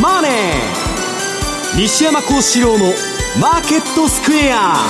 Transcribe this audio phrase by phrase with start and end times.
[0.00, 0.32] マネー」
[1.76, 4.86] 西山孝四郎の「マーケットスクエア」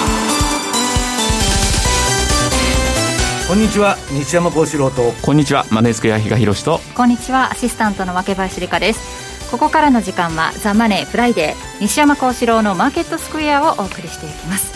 [3.48, 5.12] こんにちは西山孝四郎と。
[5.20, 6.80] こんにちはマネースクエア比嘉宏と。
[6.94, 9.50] こんにちはアシスタントの若林理香です。
[9.50, 14.72] ここからの時間はザ・マネーフライデー西山孝四郎のマーケットスクエアをお送りしていきます。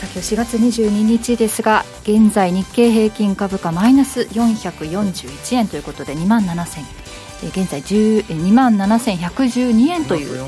[0.00, 7.03] さあ今日4月22日ですが現在日経平均株価マイナス441円ということで2万7000
[7.48, 10.42] 現在2万7112円という。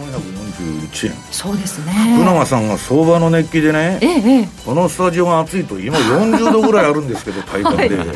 [0.56, 1.12] 441円。
[1.30, 1.92] そうですね。
[2.16, 8.09] 福永さんが相場の熱気でね、えええ、このスタジオが暑いと今40度ぐらいあるんですけど 体感で、はい、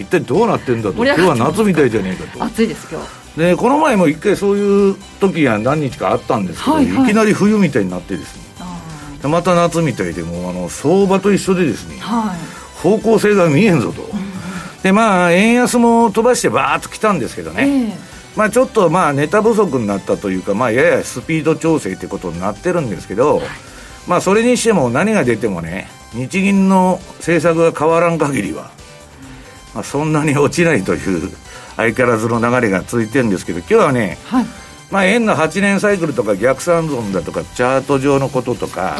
[0.00, 2.44] 一体どうなってんだと今日は夏みたいじゃねえかと。
[2.44, 3.40] 暑いです今日。
[3.40, 8.48] でこの前も一回そういう時が何日かあったんですけど、はいはい、いきなり冬みたいになってですね。
[9.24, 14.10] また夏みたいでもあの相場と一緒でですね、はい、方向性が見えんぞと、うん、
[14.82, 23.42] でまあ円安も飛ばしてバーッと来たんですけどね、えーまあ、ちょっとまあネタ不足になったというか、まあ、ややスピード調整ということになってるんですけど、
[24.06, 28.70] まあ、それにしても何が出てもね、日銀の政策が変わらん限りは、
[29.74, 31.30] まあ、そんなに落ちないという
[31.76, 34.46] 相変わらずの流れが続いてるんですけど、今日はね、はい、
[34.90, 38.96] まあ、円の8年サイクルとか逆算損だとか、チャート上のこととか、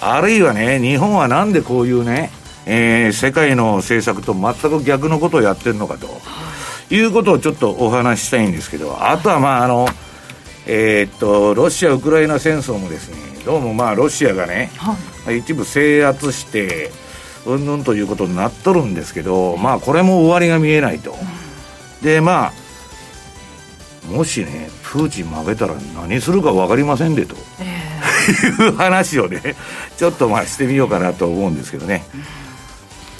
[0.00, 2.30] あるいはね、日本はなんでこういうね、
[2.66, 6.08] えー、世界の政策と全く逆のことをやってるのかと。
[6.94, 9.88] いうことをちょっとお話ししたいんですけど、あとはまあ、あの、
[10.66, 14.70] えー、っと、ロシア・ウクライナ戦争もですね、どうもまあ、ロシアがね、
[15.24, 16.90] はい、一部制圧して、
[17.46, 21.16] うんぬんということになっとるんですけど、まあ、これも終わりが見えないと。
[22.02, 22.52] で、ま
[24.08, 29.56] あ、もしね、プーチン負けたら何するか分かりませんでと、えー、 いう話をね、
[29.96, 32.04] ちょっとまあしてみようかなと思うんですけどね。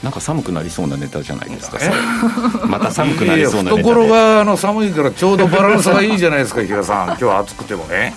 [0.02, 1.78] なんか寒くなりそうなネタじゃないですか、
[2.66, 8.14] また寒くなりそうなネタ懐があの寒いからちょうどバランスがいいじゃないですか、比嘉さん、今日は暑くてもね。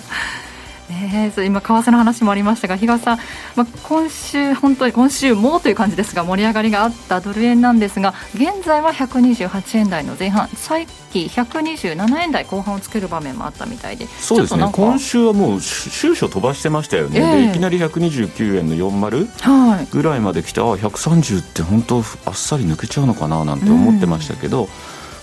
[0.96, 3.18] ね、今、為替の話もありましたが、比嘉さん、
[3.54, 10.78] まあ、今週、本当に今週もという感じですが、盛り上がりがあったドル円なんですが、現在は128円台の前半、さっ
[11.12, 24.64] き127円台後半をつける場面もあったみたいで、そうですね、今週はもう、終初飛ばしてましたよね、えー、いきなり129円の40ぐらいまで来て、はい、あ130って本当、あっさり抜けちゃうのかななんて思ってましたけど。
[24.64, 24.68] うん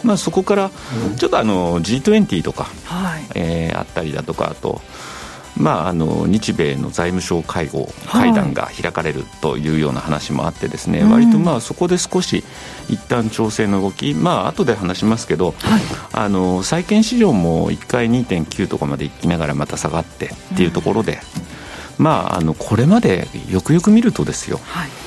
[0.03, 0.71] まあ、そこから
[1.17, 4.81] ちょっとあの G20 とか、はい、えー、あったりだとかあと
[5.57, 12.43] まあ、あの日米の財務省会合、会談が開かれるというような話もあってですね、はい、割とまあそこで少し
[12.89, 15.81] 一旦調整の動き、まあ後で話しますけど、はい、
[16.11, 21.19] あの債券市場も1回2.9とかまで行きながらまた下がってっていうところで、
[21.99, 25.02] うん、まあ、あのこれまでよくよく見るとですよ、はい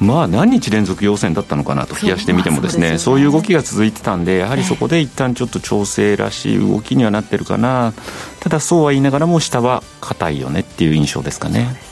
[0.00, 7.92] まあ何日連続陽線だったのかなと冷やしてみてもですねそう、ね,、いう動きが続いてたんでやはりそこで一旦ちょっと調整らしい動きにはなってるかな。
[8.40, 11.89] ただそうは言いながらも下は硬いよねっていう印象ですかね。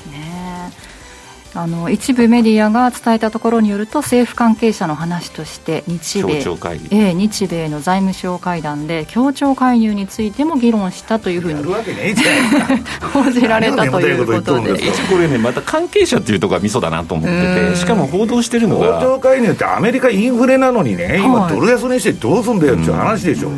[1.58, 6.40] あの一部メディアが伝えたところによると政府関係者の話として日米
[6.92, 11.64] え日米の財務省会談で協調介入についても議論したというふうに
[13.12, 14.78] 報じられたということで。
[15.10, 23.52] これねまた関係者っていうところがミソだなと思っててしかも報道してるのが協調介入ってアメリカインフレなのにね今ドル安にしてどうすんだよっていう話でしょ、う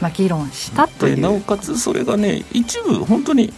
[0.00, 1.20] まあ、議論したという。
[1.20, 3.52] なおかつそれがね一部本当に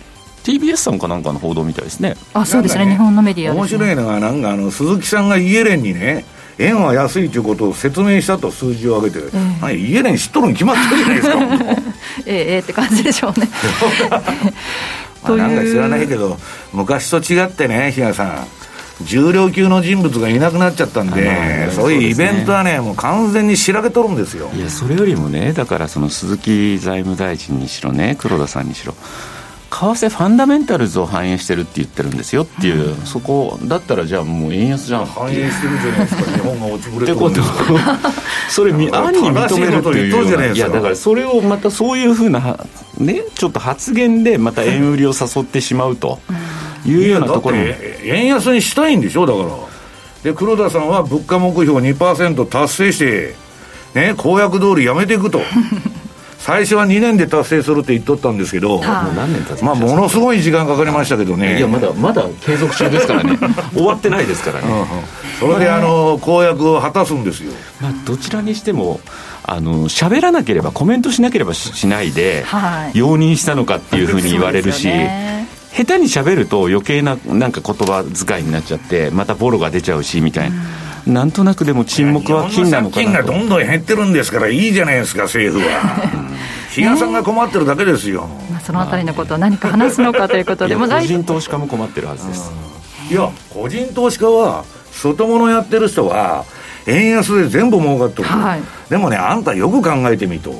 [0.45, 2.15] TBS さんかなんかの報道みたいですね。
[2.35, 6.25] あそうですね、ね、日本のメディア、ね、面白いのが、なんかあの鈴木さんがイエレンにね、
[6.59, 11.93] 円は安いということを説明したと数字を上げて、えー、はい、イエレン知っとるに決まってるじゃないですか？
[12.27, 13.49] ええええって感じでしょうね。
[15.25, 16.39] まあ、なんか知らないけど、
[16.73, 18.47] 昔と違ってね、比嘉さん。
[19.03, 28.95] 重量級の人物がいなくなっちゃったんで、そういうイベントはね、もう完全にしらけとるんですよいや、それよりもね、だからその鈴木財務大臣にしろね、黒田さんにしろ、
[29.75, 37.41] 為替ファンダメンタルズを反映してるって言ってるんですよっていう、うん、そこだったらじゃあもう円安じゃん反映してるじゃないですか日本が落ちぶれてこと
[38.49, 42.59] それ暗に認めるといういやだからそれをまたそういうふうな
[42.99, 46.21] ねちょっと発言でまた円売りを誘ってしまうと
[46.87, 47.65] いうようなところも。
[48.05, 49.75] 円安にしたいんでしょだから。
[50.23, 53.35] で黒田さんは物価目標2%達成して
[53.95, 55.41] ね公約通りやめていくと
[56.45, 63.39] 最初は2年で達成するって言っとったんですけど、もう何年経つまあ、ものすごい時間かかりましたけどね、いや、まだまだ継続中ですからね、
[63.73, 64.87] 終わってないですからね、うんうん、
[65.41, 67.51] それであの公約を果たすんですよ。
[67.81, 69.01] まあ、どちらにしても
[69.43, 74.91] あの喋らなければ、コメントしなければしないで、はい、容認したのかっていうふうに言われるし。
[75.77, 80.57] 下手に喋ると余計ななんか言葉遣いになっちゃってまたボロが出ちゃうしみたいな、
[81.05, 86.31] なんとなくでも沈黙は金なのかな金がどんどん減ってるんですからいいじゃないですか政府は。
[86.71, 92.53] 比嘉さんが困ってるだけですよ、まあ、そのあたりのことを何か話すのかということでも個人投資家も困ってるはずです。
[93.11, 96.45] いや個人投資家は外物やってる人は
[96.87, 100.53] 円安で全部儲かってる、はい、でもねあんたよく考えてみと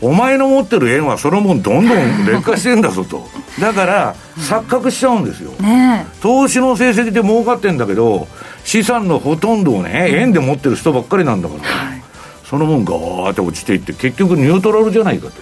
[0.00, 3.26] お前の持ってる円はそのもんどんどん劣化してんだぞと。
[3.60, 8.28] だから錯覚しちゃうんですよ、ね、投資の成績で儲かってんだけど
[8.64, 12.02] 資産のほとんどをね円で持ってる人ばっかりなんだから、はい、
[12.48, 15.34] そのもんガーって落ちていって結局ニュートラルじゃないかと、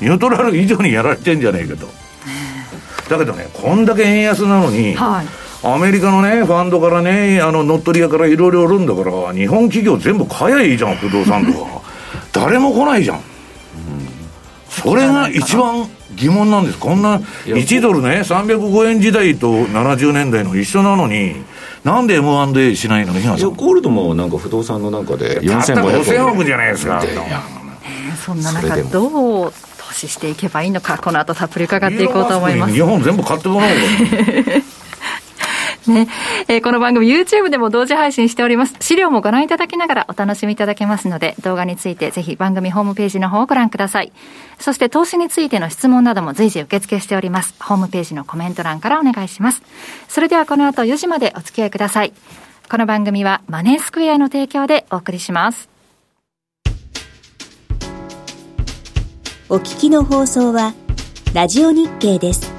[0.00, 1.88] ニュートラル以上にやられてんじゃないかと、
[3.10, 5.26] だけどねこんだけ円安なのに、はい。
[5.64, 11.66] アメリカのね、ファンドからね、あの乗っ取り屋からいろいろ売るんだから、日本企業全部買えばいいじゃん、不動産とか。
[12.32, 13.20] 誰も来ないじゃん。
[14.82, 16.78] それが一番疑問なんです。
[16.78, 21.36] こんな1ドルね、305円時代と70年代の一緒なのに、
[21.84, 26.26] なんで M&A しないのに、いや、ゴールドもなんか不動産のなんかで4500円。
[26.26, 27.02] 億じゃないですか。
[28.24, 32.74] そんな中、どう投資していけばいいのか、この後たっぷり伺っていこうと思います。
[32.74, 33.80] 日本全部買ってもらおうか。
[35.90, 36.08] ね、
[36.48, 38.74] えー、この番組 YouTube でも同時配信しております。
[38.80, 44.12] 資料もご覧いただきながらお楽しみいただけますので、動画についてぜひ番組ホームページの方をご覧ください。
[44.58, 47.54] そして投資についての質問なども随時受付しております。
[47.60, 49.62] ホームページのコメント欄からお願いします。
[50.08, 52.12] それではこの後4時までお付き合いください。
[52.70, 55.68] この番組はマネースクエアの提供でお送りします。
[59.48, 60.74] お聞きの放送は、
[61.32, 62.55] ラジオ日経です。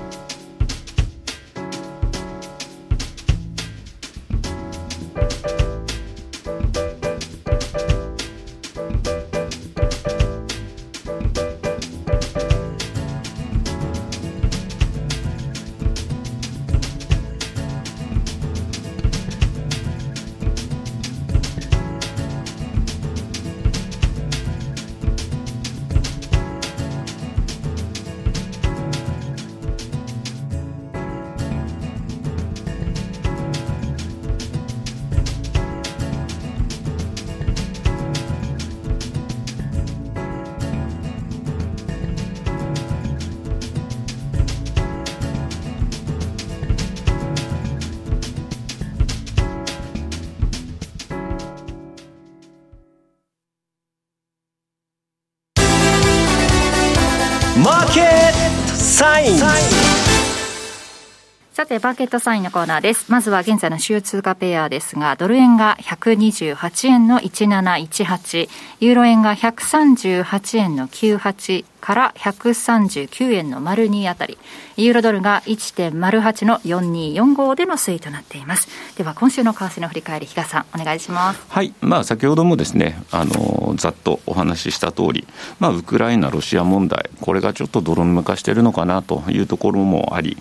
[61.77, 63.12] て、バーケットサインのコーナーです。
[63.12, 74.38] まずは現在の主要通貨ペアですが、ドル円が128円の1718、ユーロ円が138円の98、から139円の丸2あたり、
[74.75, 78.68] ユーロドルが1.08の4245での推移となっています。
[78.98, 81.42] では、今週の為替の振り返り、比嘉さん、お願いします。
[81.48, 85.25] はい、まあ、先ほどもですね、あの、ざっとお話しした通り、
[85.62, 90.36] まあ、ウクライナ、ロシア問題、これがちょっと泥沼化しているのかなというところもあり、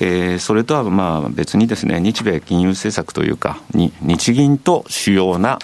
[0.00, 5.60] えー、それとはまあ別にですね、日米金融政策というか、に日銀と主要な、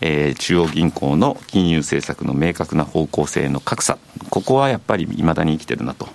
[0.00, 3.98] えー、中央銀行の金融政策の明確な方向性の格差、
[4.30, 6.08] ここはやっぱりいまだに生きてるなと。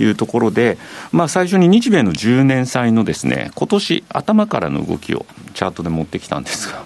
[0.00, 0.78] いうところで、
[1.12, 6.84] まあ、最初に日米の10年債のですね今年頭からの動きをチャートで持ってきたんですが。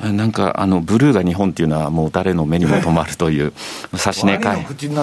[0.00, 3.52] なんかあのブルーが日本っていうのはもう誰の目にも留まるという
[3.92, 4.94] 指値買い指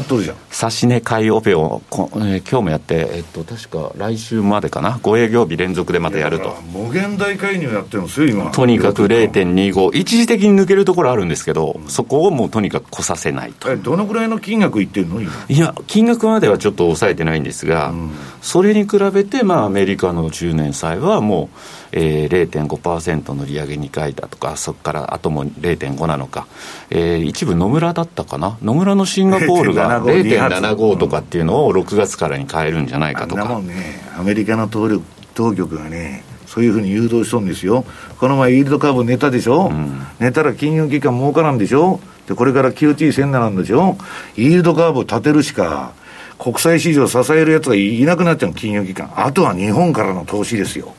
[0.88, 4.94] 値買いオペをこ、えー、今日もやって、えっと、確か来週までかな。
[5.00, 6.56] 5営業日連続でまたやると。
[6.74, 8.52] 無限大介入やってるんですよ今。
[8.52, 13.70] とにかく0.25一時的に抜けるところあるんですけどそこをもうとにかく来させないと。
[13.72, 15.32] えどのぐらいの金額いってるの今？
[15.50, 18.12] いや金額まではちょっと抑えてないんですが、うん、
[18.42, 21.58] それに比べてまあアメリカの10年債はもう
[21.98, 26.46] えー、0.5%の利上げ2回だとか、そこからあとも0.5なのか、
[26.90, 33.60] えー、一部野村だったかな、野村のシンガポールが 0.75とかっていうのを6月からに変えるんじゃないかとか。
[33.60, 37.86] ね、アメリカの当局がね、そういうふうに誘導しとんですよ。
[38.20, 42.00] この前、イールドカーブ寝たでしょ、うん、寝たら金融機関儲からんでしょ？
[42.28, 43.98] で、これから QT1000 なんでしょ？
[44.36, 45.94] イールドカーブを立てるしか、
[46.38, 49.10] 国際市場を支えるやつがいなくなっちゃう金融機関。
[49.16, 50.94] あとは日本からの投資ですよ。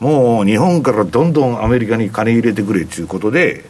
[0.00, 3.64] もう日本からどんどんアメリカに金入れてくれということで、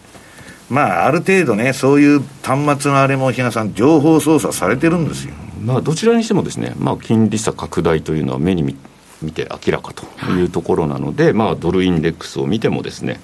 [0.69, 5.35] まあ、ある程度ね、そういう端末のあれも、比嘉さん、情報操作されてるんですよ。
[5.65, 8.77] まあ、どちらにしてもですね、まあ、金利差拡大というのは目に見
[9.21, 13.21] 見て明らかというところなので、まあ、ドルインデックスを見てもですね、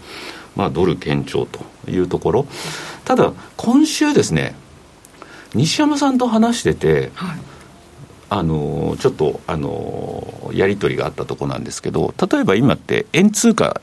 [0.57, 2.47] まあ、ドル堅調というところ、
[3.05, 4.57] ただ、今週ですね、
[5.55, 7.54] 西山さんと話してて、はい
[8.37, 13.81] あのちょっとあのやり取りがあったところなんですけど、例えば今って、円通貨、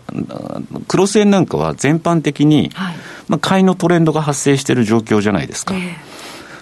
[0.88, 2.96] クロス円なんかは全般的に、はい、
[3.29, 5.74] まあ、買いのトレンドが発生している状況じゃないですか。
[5.75, 6.12] えー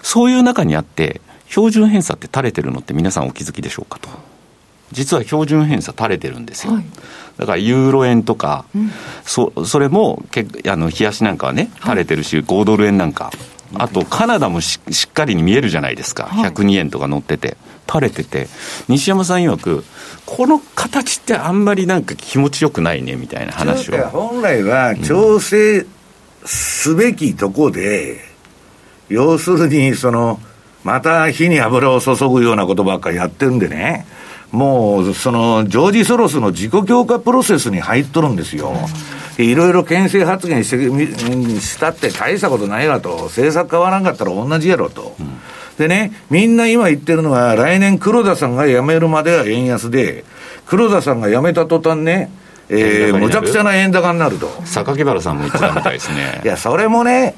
[0.02, 4.08] そういう中にあって、標準偏差って垂れてるのって皆さんお気づきでしょうかと。
[4.92, 6.74] 実は標準偏差垂れてるんですよ。
[6.74, 6.84] はい、
[7.36, 8.90] だからユーロ円とか、うん、
[9.24, 13.30] そそれもけあの冷やしなんかはね、垂れてるし、はい、5ドル円なんか、
[13.74, 17.56] あとカナダもししっかりに見えるじゃないですか、はい、102円とか乗ってて、
[17.90, 18.48] 垂れてて、
[18.88, 19.84] 西山さん曰く、
[20.26, 23.96] この形ってあんまりなんか気持ちよくないねみたいな話を。
[24.08, 25.84] 本来は調整
[26.44, 28.20] すべきとこで、
[29.08, 30.40] うん、要するにその、
[30.84, 34.06] また火に油を注ぐようなことばっかりやってるんでね。
[34.50, 38.74] もう、その、ジョージ・ソロスの自己強化プロセスに入っとるんですよ。
[39.38, 40.76] いろいろ牽制発言して
[41.60, 43.24] したって大したことないわと。
[43.24, 45.14] 政策変わらんかったら同じやろと。
[45.20, 45.40] うん、
[45.78, 50.24] でね、みんな今言ってるのは、来年黒田さんが辞めるまでは円安で、
[50.66, 52.30] 黒田さんが辞めた途端ね、
[52.68, 54.48] えー、むちゃくちゃな円高になると。
[54.64, 56.40] 榊原さんも言ってたみたいですね。
[56.44, 57.34] いや、それもね、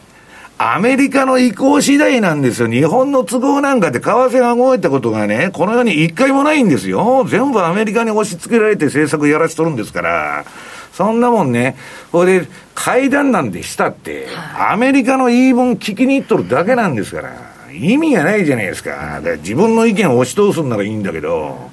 [0.58, 2.68] アメリカの意向次第なんですよ。
[2.68, 7.24] 日本の都合なんかで為替が動いたことがね、この世に一回もないんですよ。
[7.28, 10.44] 全部アメリカに押し付けられて政策やらしとるんですから。
[10.92, 11.76] そんなもんね、
[12.12, 17.51] これで会談なんでしたって、アメリカの言い分聞きに行っとるだけなんですから。
[17.72, 19.20] 意味がないじゃないですか。
[19.22, 21.70] か自分の意見を押し通すんならいいんだけど。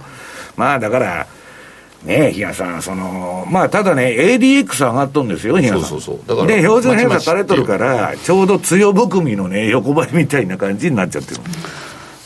[0.55, 1.27] まあだから、
[2.03, 5.81] ねえ、比嘉さん、その、まあ、ただね、ADX 上がっとんですよ、比嘉さん。
[5.81, 6.27] そうそうそう。
[6.27, 6.47] だから。
[6.47, 11.41] で、標準偏差されとるから、ちょうど強含みのね、横ばいみたいな感じになっちゃってる。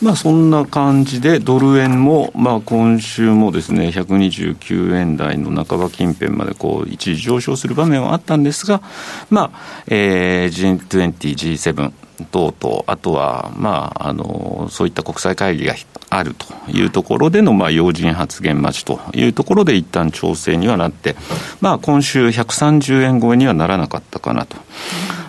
[0.03, 8.81] まあ、そんな感じで、ドル円も、まあ、今週もですね、129円台の半ば近辺までこう一時上昇する場面はあったんですが、
[9.29, 11.93] まあえー、G20、G7、
[12.31, 15.75] 等々、あとは、まあ、あのそういった国際会議が
[16.09, 21.15] あるというところでの、まあ、要人発言待ちというところで、一旦調整にはなって、
[21.61, 24.57] まあ、今週130円超えにはならなかったかなと。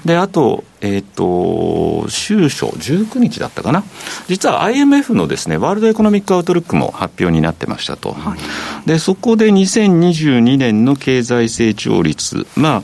[0.05, 3.85] で、あと、えっ、ー、と、週初、19日だったかな。
[4.29, 8.13] 実は IMF のですね、ワールドエコノミックアウトルックも発表になってましたと。
[8.13, 12.83] はい、で、そこで2022年の経済成長率、まあ、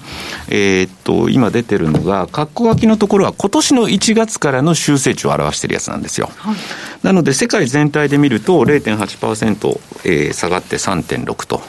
[0.48, 6.30] えっ、ー、と、今出てるのが、括弧書きのところは今年の1月からの週成長を表してるやつなんですよ。
[6.36, 6.56] はい、
[7.02, 11.60] なので、世界全体で見ると0.8%、えー、下がって3.6と。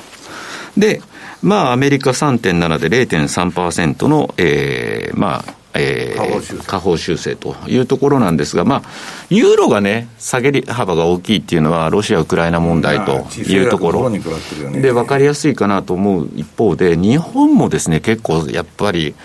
[0.77, 1.01] で、
[1.41, 7.35] まあ、アメリカ3.7で0.3%の、えー、まあ、えー、下方修正。
[7.35, 8.81] というところなんですが、まあ、
[9.29, 14.09] ユーロがね、下げ幅が大きいっていうのは、ロシア・ウクライナ問題というところ。
[14.09, 19.15] で分かりやすいかなと思う一方で、日本もですね、結構やっぱり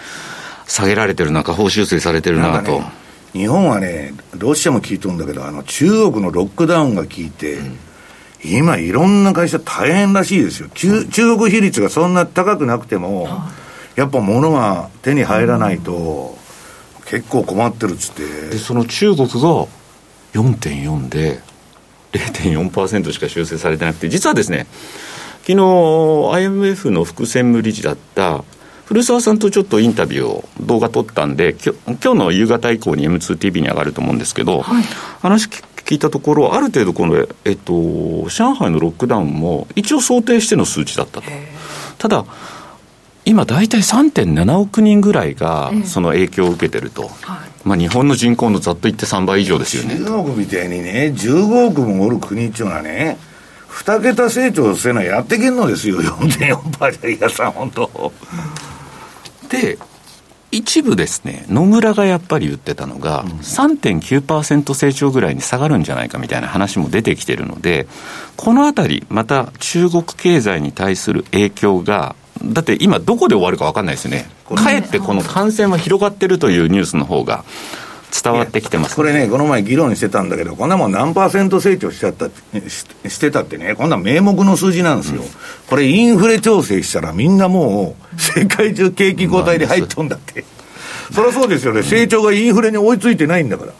[0.66, 2.82] 下げられてるな、下方修正されてるなと。
[3.32, 7.78] 日本はね、ロシアも聞いとるんだけど、あの中国のロックダウンが効いて、うん
[8.50, 10.68] 今、いろんな会社大変らしいですよ。
[10.74, 13.28] 中中国比率がそんな高くなくても、
[13.96, 16.36] やっぱ物が手に入らないと、
[17.06, 18.22] 結構困ってるっつって。
[18.50, 19.66] でその中国が
[20.36, 21.40] 4.4で
[22.12, 24.66] 0.4%しか修正されてなくて実はですね
[25.46, 25.56] 昨日
[26.34, 28.44] IMF の副専務理事だった
[28.84, 34.84] 古澤さんとちょっとインタビューを動画撮ったんで今日の夕方以降に M2TV に上がると思うんですけど、はい、
[35.20, 35.64] 話聞
[35.94, 41.30] いたところある程度この、えっと、上海のロックダウンも一応想定しての数値だったと。
[41.98, 42.24] ただ
[43.26, 49.98] 今、大体3.7億人ぐらいがその影響を受けてると、えーはい、まあ、日本の人口のざっと言って3倍以上ですよね。
[49.98, 53.18] 中国みたいにね、15億もおる国っていうのはね、
[53.68, 58.12] 2桁成長せなやってけんのですよ、4.4%じゃ、いやさん、本当。
[59.50, 59.76] で、
[60.56, 67.86] 一部ですね、野村がやっぱり言ってたのが、うん、3.9%成長ぐらいに下がるんじゃないかみたいな話も出てきてるので、
[68.36, 77.44] このあたり、また中国経済に対する影響がだって今、どこで終わるか分かんないですよね、かえってこの感染は広がってるというニュースの方が
[78.22, 85.28] 伝わってきてます、これね、この前、議論してたんだけど、こんなもん何パーセント成長しちゃったししてたってね、こんな名目の数字なんですよ、うん、
[85.68, 90.44] これ、インフレ調整したら、みんなもう、世界中景気後退で入っとんだって、
[91.12, 93.72] そりゃそうですよね、成長がインフレに追いついてないんだから。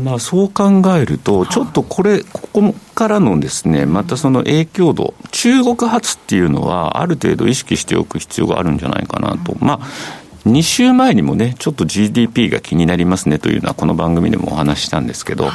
[0.00, 9.56] まあそう考えると、ちょっとこれ、ここからのですね、またその影響度、中国発っていうのは、ある程度意識しておく必要があるんじゃないかなと。
[9.60, 15.50] まあ2週前にもね、ちょっと GDP が気になりますねというのは、この番組でもお話ししたんですけど、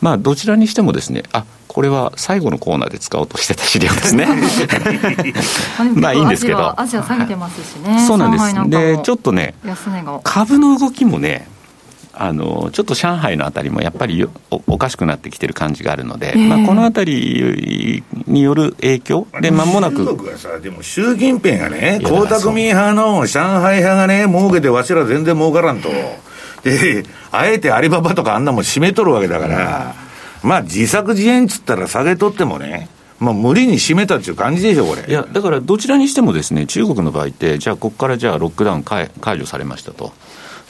[0.00, 4.26] まあ、どちらにしてもですね、あこれは最後のコーナーで使おうとしてた資料ですね。
[5.96, 6.80] まあいいんですけど。
[6.80, 8.04] アジア下げてますしね。
[8.06, 8.70] そうなんです。
[8.70, 9.54] で、ちょっとね、
[10.22, 11.48] 株の動きもね、
[12.16, 20.04] あのちょっと上海のあたりもやっぱりおおかしくなってきてる感じがあるので、えー、まあ、このあたりによる影響で、まもなく。
[20.04, 25.88] 中国はさ、でも習近平がね、江沢民派の上海派がね、儲けてわしら全然儲からんと。
[26.62, 29.94] で、あえてアリババとかあんなもん締めとるわけだから、
[30.42, 32.88] まあ自作自演っつったら下げとってもね、
[33.20, 35.04] まあ、無理に締めたっていう感じでしょ、これ。
[35.08, 40.12] いや、だからどちらにしてもですね、中国の場合って、じゃあ、ここからじゃあ、ロックダウン解除されましたと。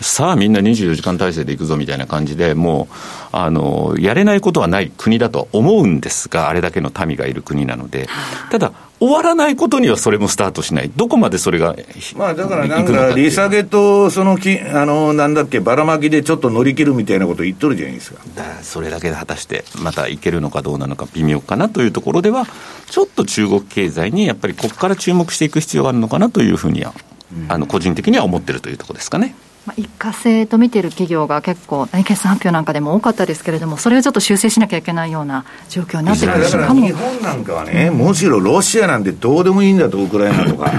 [0.00, 2.94] さあみんな24時間体制でいくぞみたいな感じで、もう
[3.32, 8.08] あのやれないことはない国だと思うんですが、あれだけの民がいる国なので、
[8.50, 11.76] ただ、終わらないことにはそれもスタートしない、どこまでそれが
[12.16, 18.20] まあだからなんか、利下げと、そのきあのなんだっけ、ばらまきでちょっと乗り切るみたいなこと言っとるじゃないですか。
[18.34, 22.46] だそれだけで果たして、またいけるのかどうなのか、微妙かなというところでは、
[22.90, 26.94] ちょっと中国経済にやっぱりここから注目していく必要があるのかなというふうには、
[27.32, 29.34] うん、あの個人的には思ってるというところですかね。
[29.66, 40.70] まあ、一過性と見ている企業が結構、決算発表なんかでも多かったですけれども、それをちょっと修正しなきゃいけないような状況になってくるかも日本なんかはね、むしろロシアなんてどうでもいいんだと、ウクライナとか。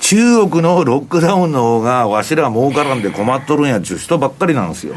[0.00, 4.94] 中国のロックダウンの方が、わしら儲からんで困っとるんやっちゅう人ばっかりなんですよ。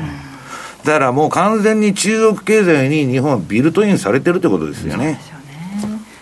[0.84, 5.20] だからもう完全に中国経済に日本はビルトインされてるってことですよね。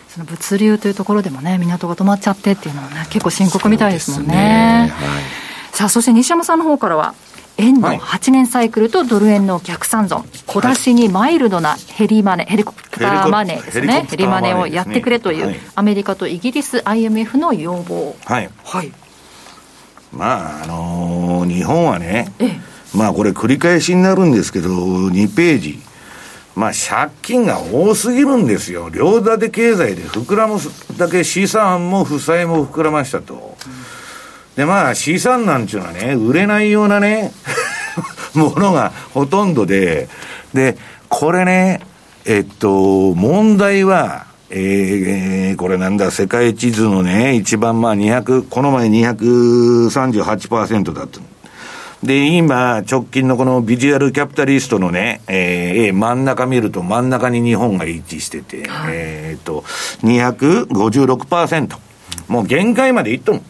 [0.10, 4.36] その物流というところでもね、港が止まっちゃってっていうのはね、結構深刻みたいですもんね。
[4.36, 5.43] ねはい
[5.74, 7.16] さあ、そして西山さんの方からは、
[7.58, 18.16] 円の8年サイクルとドル円の逆算損、小出しにマイルドなヘリマネ、ヘリコプターマネーですね、ヘリマネをやってくれという、アメリカとイギリス IMF の要望。
[18.26, 18.50] はい。
[18.64, 18.92] はい。
[20.12, 22.32] まあ、あのー、日本はね、
[22.94, 25.80] まあこれ繰り返しになるんですけど、2ページ。
[26.56, 28.90] まあ借金が多すぎるんですよ。
[28.90, 30.60] 両立て経済で膨らむ
[30.98, 33.53] だけ資産も負債も膨らましたと。
[34.54, 37.32] うんで、まあ、資産なんちゅうのはね、売れないようなね、
[38.36, 40.08] ものがほとんどで、
[40.54, 40.78] で、
[41.10, 41.82] これね、
[42.26, 51.20] えっと、問題は、えー、これなんだ、世界地図のね、一番まあ200、この前238%だった。
[52.04, 59.64] で、今、直近のこのビジュアルキャピタリストのね、えー、真ん中見ると真ん中に日本が位置してて、はい、えっと、
[60.04, 61.78] 256%。
[62.28, 63.42] もう限界までいっとん。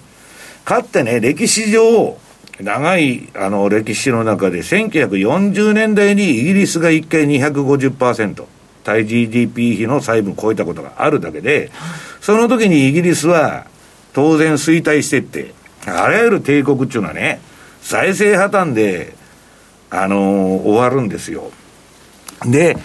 [0.65, 2.17] かつてね、歴史上、
[2.61, 8.45] 長いあの歴史の中で、1940年代にイギリスが1回250%、
[8.83, 11.71] 対 GDP 比の細分超えたことがあるだけで、
[12.21, 13.65] その時にイギリスは
[14.13, 15.53] 当然衰退してって、
[15.85, 17.41] あらゆる帝国っていうのはね、
[17.81, 19.15] 財政破綻で、
[19.89, 21.51] あのー、終わるんですよ。
[22.45, 22.77] で、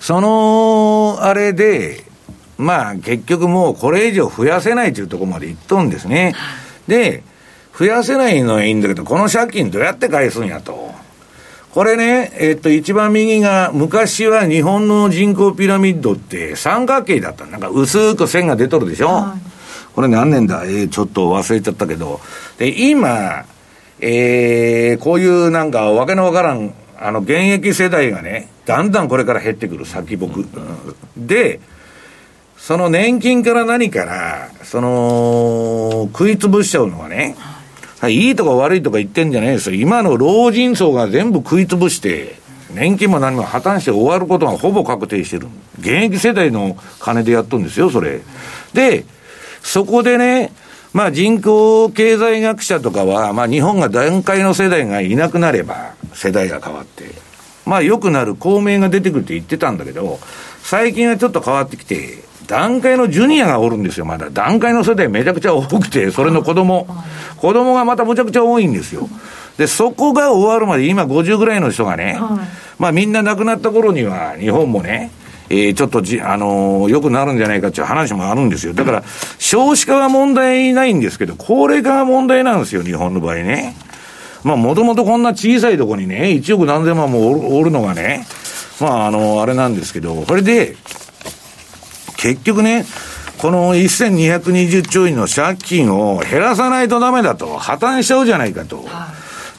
[0.00, 2.04] その、あれで、
[2.58, 6.34] まあ結局もうこれ以上増やせないというところまでいっとんですね。
[6.88, 7.22] で、
[7.78, 10.94] 増やせないのはいいんだけど、この借金どうやって返すんやと。
[11.72, 17.44] これね、えっと、一番右が、昔は日本の人口ピラミッドって三角形だった。
[17.44, 19.40] なんか薄く線が出とるでしょ、はい、
[19.94, 20.64] これ何年だ？
[20.64, 22.20] えー、ちょっと忘れちゃったけど。
[22.56, 23.44] で、今、
[24.00, 30.46] えー、こういうなんかわけのわからん、あの、現役世代がね、だんだんこれから減ってくる、先僕。
[31.14, 31.60] で、
[32.66, 37.36] その年金から何から、その、食いつぶしちゃうのはね、
[38.00, 39.76] はい、いいとか悪いとか言ってんじゃないですよ。
[39.76, 42.34] 今の老人層が全部食いつぶして、
[42.74, 45.46] 年金も何も破綻して終わることがほぼ確定してる。
[45.78, 48.20] 現役世代の金でやっとんですよ、それ。
[48.74, 49.04] で、
[49.62, 50.50] そこでね、
[50.92, 57.04] まあ人口経済学者とかは、まあ日本が段階の世代がいなくなれば、世代が変わって、
[57.64, 60.18] まあ良くなる公明が出てくるって言ってたんだけど、
[60.64, 64.30] 最近はちょっと変わってきて、段階のジュニアがおるんですよ、まだ。
[64.30, 66.86] 段階の世代めちゃくちゃ多くて、それの子供。
[67.36, 69.08] 子供がまたむちゃくちゃ多いんですよ。
[69.58, 72.18] で、そこが終わるまで、今50ぐらいの人がね、
[72.78, 75.10] まあみんな亡くなった頃には、日本もね、
[75.48, 78.74] えー、ちょっとじ、あのー、良くなるんじゃないかっていう話もあるんですよ。
[78.74, 79.04] だから、
[79.38, 83.76] 少子化は問題ないんですけど、高齢化が問題なんですよ、日本の場合ね。
[84.42, 88.26] まあ、もともとこんな小さいとこにね、1億何千万もおるのがね、
[88.80, 90.76] まあ、あの、あれなんですけど、これで、
[92.16, 92.84] 結局ね、
[93.38, 98.84] この1220兆円の借金を減らさないとダメだと、破綻しちゃうじゃないかと。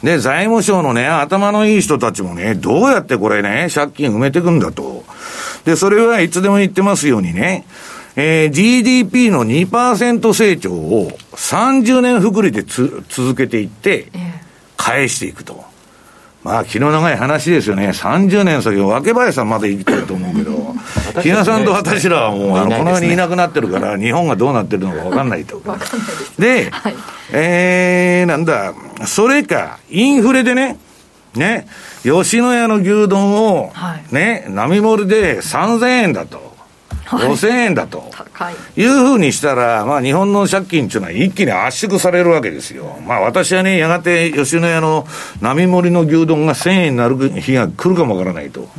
[0.03, 5.03] で、財務省のね、頭のいい人たちもね、どうやってこれね、借金埋めていくんだと。
[5.65, 7.65] で、それはいつでも言ってますようにね、
[8.15, 14.07] えー、GDP の2%成長を30年複利でつ続けていって、
[14.75, 15.63] 返していくと。
[16.47, 17.89] まあ、気の長い話ですよね。
[17.89, 20.73] 30年先、若林さんまで生きてると思うけど、
[21.21, 25.61] 日野さんと私らはもう、あの、この世にいなくなってるから、日本がどうなってるのか分かんないと。
[26.39, 26.95] で、はい、
[27.33, 28.73] えー、なんだ、
[29.05, 30.79] それか、インフレでね、
[31.35, 31.67] ね、
[32.03, 33.73] 吉野家の牛丼を、
[34.11, 36.46] ね、並盛りで3000円だと。
[37.07, 38.09] 5000円だと。
[38.75, 38.83] い。
[38.83, 42.97] うふうにしたら、まあ日本の借金っていうのは一気に圧縮されるわけですよ。
[43.05, 45.07] まあ私はね、やがて吉野家の
[45.41, 48.69] 並盛りの牛丼が1000円になる日が来るかもわからないと。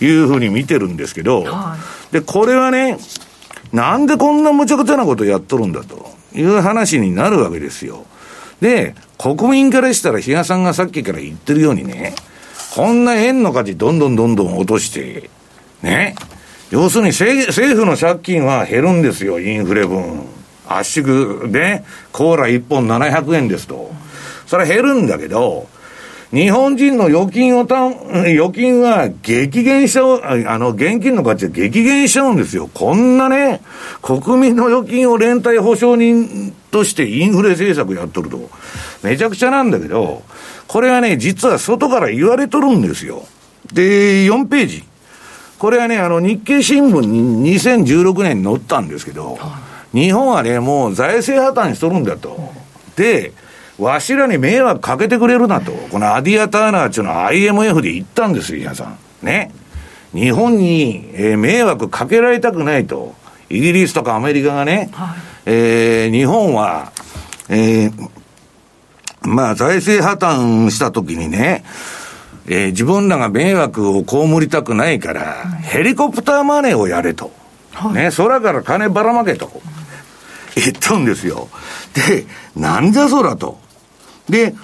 [0.00, 1.44] いうふうに見てるんですけど、
[2.10, 2.98] で、これはね、
[3.72, 6.14] なんでこんな無茶苦茶なことやっとるんだと。
[6.34, 8.04] いう話になるわけですよ。
[8.60, 12.14] で、国民からしたら、比嘉さんがさっきから言ってるようにね、
[12.74, 15.30] こんな円の価値どんどんどんどん落として、
[15.82, 16.16] ね、
[16.74, 20.24] 要するに政府の借金は減るんですよ、インフレ分。
[20.66, 23.92] 圧縮で、コーラ1本700円ですと。
[24.48, 25.68] それ減るんだけど、
[26.32, 32.68] 日本人の預金をた、預金は激減しちゃう、あの、現金の価値は激減しちゃうんですよ。
[32.74, 33.60] こんなね、
[34.02, 38.50] 国民の預金を連帯保証人としてインフレ政策やっとると。
[39.04, 40.24] めちゃくちゃなんだけど、
[40.66, 43.28] これはね、実は外から言われとるんですよ。
[43.72, 44.84] で、4ページ。
[45.64, 49.38] これはね、あの、日経新聞に2016年に載ったんですけど、
[49.94, 52.52] 日本はね、もう財政破綻しとるんだと。
[52.96, 53.32] で、
[53.78, 55.72] わしらに迷惑かけてくれるなと。
[55.72, 58.98] このアディア・ターナーっていうのは IMF で言ったんですよ、皆さん。
[59.22, 59.52] ね。
[60.12, 63.14] 日本に、えー、迷惑かけられたくないと。
[63.48, 66.92] イギリスとかアメリカがね、はい、えー、日本は、
[67.48, 68.10] えー、
[69.22, 71.64] まあ財政破綻した時にね、
[72.46, 77.32] えー、自分らが迷惑を被りたくないから、ヘリコプターマネーをやれと。
[77.72, 79.50] はい、ね、空から金ばらまけと。
[80.54, 81.48] 言ったんですよ。
[81.94, 83.58] で、なんじゃそらと。
[84.28, 84.54] で、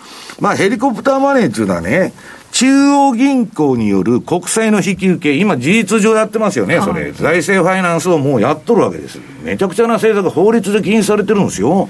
[0.40, 2.12] まあヘリコプターマネーっていうのはね、
[2.52, 7.12] 中央銀行による国債の引き受け、今事実上やってますよね、それ。
[7.12, 9.18] 財政ファイナンスをもうやっとるわけです。
[9.42, 11.88] めちゃくちゃな政策法律で禁止されてるんですよ。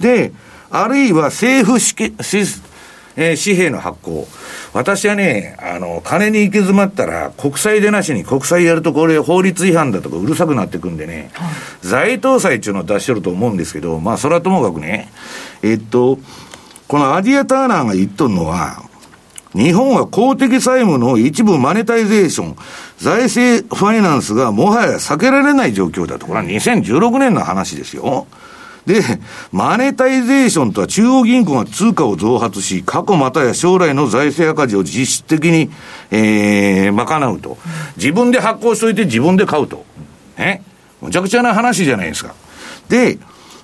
[0.00, 0.32] で、
[0.70, 2.14] あるいは政府資金、
[3.16, 4.26] えー、紙幣の発行。
[4.76, 11.48] 私はね、あの、金に行き詰まったら、国債でなしに国債やるとこれ法律違反だとかうるさくなってくんでね、はい、
[11.80, 15.08] 財当債っていうのを出してると思うんですけど、まあ、それはともかくね、
[15.62, 16.18] えっと、
[16.88, 18.82] このアディア・ターナーが言っとるのは、
[19.54, 22.56] 日本は公的債務の一部マネタイゼーション、
[22.98, 26.26] 財政ファイナンスがもはや避けられない状況だと。
[26.26, 28.26] これは2016年の話ですよ。
[28.86, 29.02] で、
[29.50, 35.70] マネタイゼーションとは中央銀行が通貨を増発し、過去またや将来の財政赤字を実質的に、
[36.12, 37.58] えー、賄うと。
[37.96, 39.84] 自分で発行しといて自分で買うと。
[40.38, 40.62] ね。
[41.02, 42.34] むちゃくちゃな話じゃないですか。
[42.88, 43.18] で、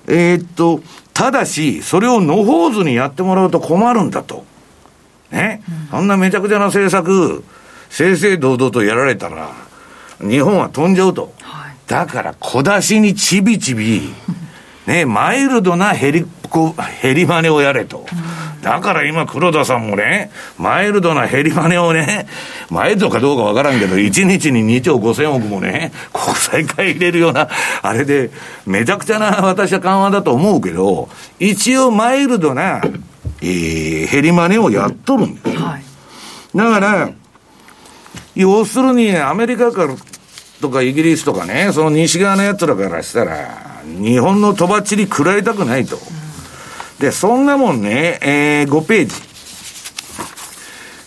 [0.07, 0.81] えー、っと、
[1.13, 4.45] ただし、それを野放図にやってもらうと困るんだと。
[5.31, 5.63] ね。
[5.89, 7.43] そんなめちゃくちゃな政策、
[7.89, 9.51] 正々堂々とやられたら、
[10.19, 11.33] 日本は飛んじゃうと。
[11.87, 14.13] だから、小出しにちびちび、
[14.87, 18.05] ね、マイルドなヘリコ、ヘリマネをやれと。
[18.61, 22.27] だから今黒田さんもね、マイルドなヘリマネをね、
[22.69, 27.49] マイルドかどうかわからんけど、1日に2兆5千億もね、国債買い入れるような、
[27.81, 28.31] あれで、
[28.65, 32.81] めちゃくちゃな私は緩和だと思うけど、一応マイルドな、
[33.41, 35.57] えー、ヘリマネをやっとるんです。
[35.57, 35.83] はい、
[36.55, 37.09] だから、
[38.35, 39.95] 要するにアメリカから
[40.61, 45.97] とかイギリスとかね、その西側の奴らからしたら、日本のとばっちり食らいたくないと。
[46.99, 49.15] で、そんなもんね、えー、5ページ。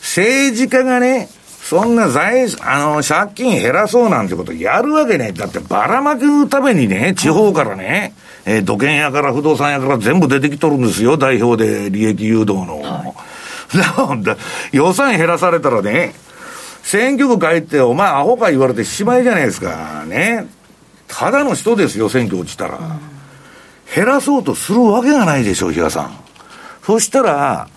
[0.01, 1.29] 政治家がね、
[1.63, 12.81] そんな財、あの、借金減らそうなんてことやるわけねだってばらまくためにね、地方からね、えー、土建屋から不動産屋から全部出てきとるんですよ、代表で利益誘導の。
[12.83, 13.05] は
[14.73, 16.15] い、 予算減らされたらね、
[16.85, 20.05] 選挙区帰って、お前アホか言われてしまいじゃないですか。
[20.07, 20.47] ね。
[21.09, 22.79] ただの人ですよ、選挙落ちたら。
[23.95, 26.17] 減らそうとするわけがないでしょう、比嘉さん。
[26.85, 27.69] そしたら、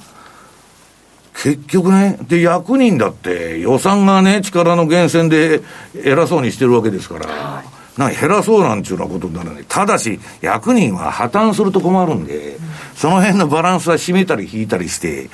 [1.42, 5.62] 結局ね、で、役人だって予算がね、力の源泉で
[5.96, 7.64] 偉そうにしてるわけですから、
[7.98, 9.66] な減らそうなんちゅうようなことにならない。
[9.68, 12.58] ただし、役人は破綻すると困るんで、
[12.96, 15.30] その辺のバランスは締めたり引いたりして、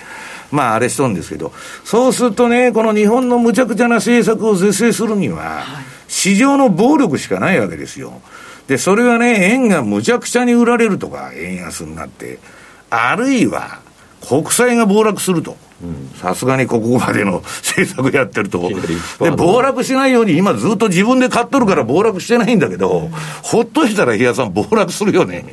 [0.51, 1.51] まああれしとんですけど、
[1.83, 8.21] そうするとね、この日本の無茶苦茶な政策を是正するには、はい市場の暴力しかないわけですよ。
[8.67, 12.39] で、それはね、円がむちゃくちゃに売られるとか、円安になって、
[12.89, 13.79] あるいは、
[14.27, 15.57] 国債が暴落すると。
[16.21, 18.69] さすがにここまでの政策やってると。
[19.19, 23.09] で、暴落しないように今ずっと自分で買っとるから暴落してないんだけど、
[23.43, 25.45] ほっとしたら、比嘉さん暴落するよね。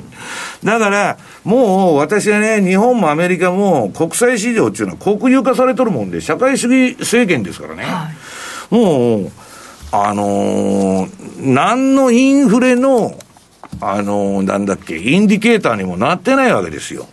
[0.63, 7.83] だから、もう私はね、日本もアメリカも国際市場っていうのは国有化されとるもんで、社会主義政権ですからね。
[7.83, 8.09] は
[8.71, 9.33] い、もう、
[9.91, 13.19] あのー、何のインフレの、
[13.81, 17.09] あのー、なんだっけ、インディケーターにもなってないわけですよ。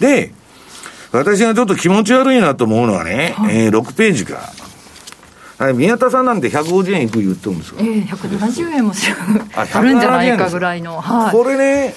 [0.00, 0.32] で、
[1.12, 4.52] 私がちょっと気持ち悪いなと思うのはね、はい、えー、6ページか。
[5.58, 7.78] はい、宮田さんなんて150円いく言ってるんですよ。
[7.80, 9.14] ええー、170円もする
[9.94, 11.00] んじゃないかぐらいの。
[11.00, 11.94] はい、これね、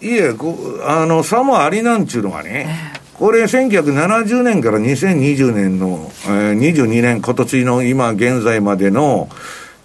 [0.00, 9.28] いえ、こあの、差もありなんちゅうのがね、えー、これ1970年から2020年の、えー、22年、今年の今現在までの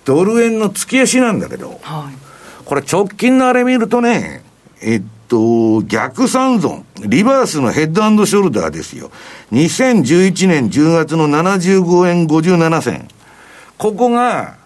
[0.06, 2.16] ドル円の月足なんだけど、はい、
[2.64, 4.42] これ直近のあれ見るとね、
[4.82, 9.12] えっと、逆三尊、リバースのヘッドショルダーですよ。
[9.54, 13.08] 2011年10月の75円57銭。
[13.78, 14.58] ここが、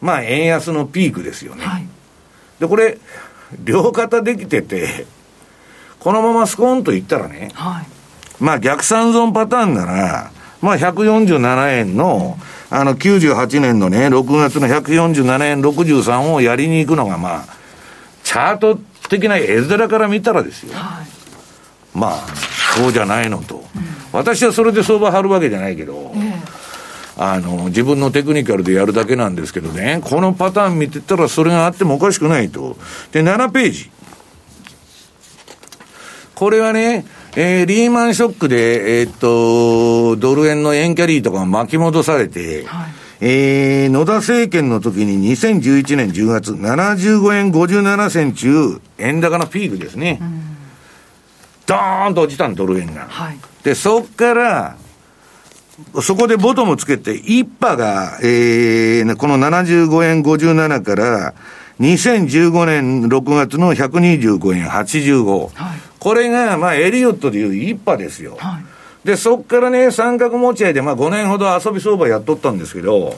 [0.00, 1.66] まあ、円安のピークですよね。
[1.66, 1.86] はい、
[2.58, 2.96] で、これ、
[3.62, 5.06] 両肩できてて、
[5.98, 7.86] このままスコーンといったらね、はい、
[8.42, 10.30] まあ、逆三尊パターンなら、
[10.62, 12.38] まあ、147円の、
[12.70, 17.44] あの、98年のね、6月の147円63をやりに行くのが、まあ、
[18.24, 21.06] チャート的な絵面から見たらですよ、はい、
[21.94, 22.26] まあ、
[22.76, 23.64] そうじゃないのと、うん、
[24.12, 26.12] 私はそれで相場張るわけじゃないけど、
[27.16, 32.76] あの、自分のテクニカルでやるだけなんですけどね、このパターン見てたらそれがあってもおかしくないと。
[33.12, 33.90] で、7ページ。
[36.34, 50.18] これはね、えー、リーマンショックで、えー、っと、ドル円の円キャリーとか巻き戻されて、はいえー、野田政権の時に2011年10月、75円57銭中、円高のピークですね。
[50.20, 50.42] うん、
[51.66, 53.06] ドーンと落ちたん、ドル円が。
[53.08, 54.76] はい、で、そっから、
[56.02, 61.34] そこでボトムつけて、一波が、えー、この75円57から、
[61.80, 65.50] 2015年6月の125円85。
[65.54, 68.36] はい、これが、まあ、エリオットでいう一波ですよ。
[68.38, 68.75] はい
[69.06, 73.14] で、そっからね、三角持ち合いで、まあ5年ほど遊び相場やっとったんですけど、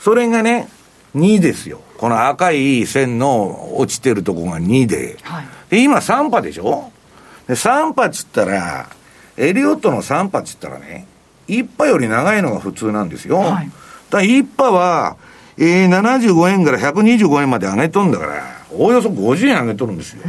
[0.00, 0.68] それがね、
[1.14, 1.80] 2ですよ。
[1.96, 5.16] この赤い線の落ちてるとこが2で。
[5.22, 6.90] はい、で、今3波でしょ？
[7.46, 8.88] で、3波っつったら、
[9.36, 11.06] エリオットの3波っつったらね、
[11.46, 13.38] 1波より長いのが普通なんですよ。
[13.38, 13.70] はい、
[14.10, 15.16] だ1波は、
[15.56, 20.22] えー、75円から125円まで上げとんだから、おおよそ50円上げとるんですよ。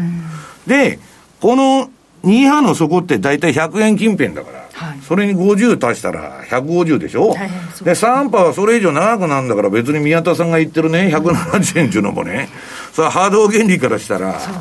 [0.68, 1.00] で、
[1.42, 1.90] この
[2.24, 7.50] 2波の底って大体100円近辺だから、はい、それに50足したら150でしょ、はい、
[7.84, 12.50] で、3波はそれ以上長くなるんだから別に宮田さんが言ってるね、170円っていうのもね、
[12.94, 14.60] それは波動原理からしたら、そうね。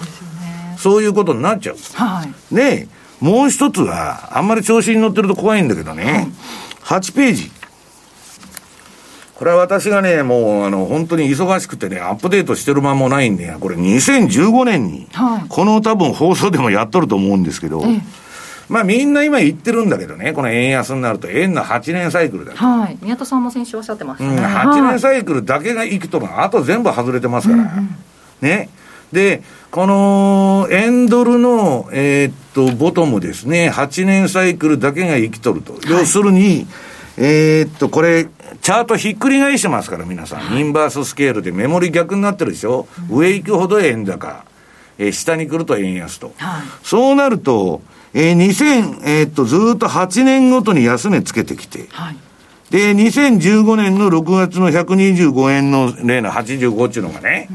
[0.79, 1.77] そういうことになっちゃう。
[1.95, 2.55] はい。
[2.55, 2.89] で、
[3.21, 6.31] もう一つは、あんまり調子に乗ってると怖いんだけどね、
[6.83, 7.51] はい、8ページ。
[9.39, 18.03] これは私がね、もう、あの、本当に忙しくてね、アップデートしてる間もないんで、これ2015年に、はい、この多分放送でもやっとると思うんですけど、ええ、
[18.69, 22.99] まあみんな今言ってるんだけどね、この円安になると、円の8年サイクルだはい。
[23.01, 24.37] 宮田さんも先週おっしゃってましたね。
[24.37, 27.63] うん、8年サイクルだけがいくと、あと全部外れてますから。
[27.63, 27.97] うんうん、
[28.41, 28.71] ね。
[29.13, 35.75] で、この円ドルの、えー、っと、ボトムですね、8年サイクルだけが生きとると。
[35.75, 36.67] はい、要するに、
[37.17, 38.29] えー、っと、これ、
[38.69, 40.59] チャートひっくり返してますから、皆さん。
[40.59, 42.87] インバーススケールでメモリ逆になってるでしょ？
[43.11, 44.45] うん、上行くほど円高。
[44.99, 46.35] えー、下に来ると円安と。
[46.37, 47.81] はい、そうなると、
[48.13, 51.87] えー、2000、えー、っと、ずっと8年ごとに安値つけてきて。
[51.93, 52.17] はい、
[52.69, 57.49] で、2015年の6月の125円の例の85っていうのがね、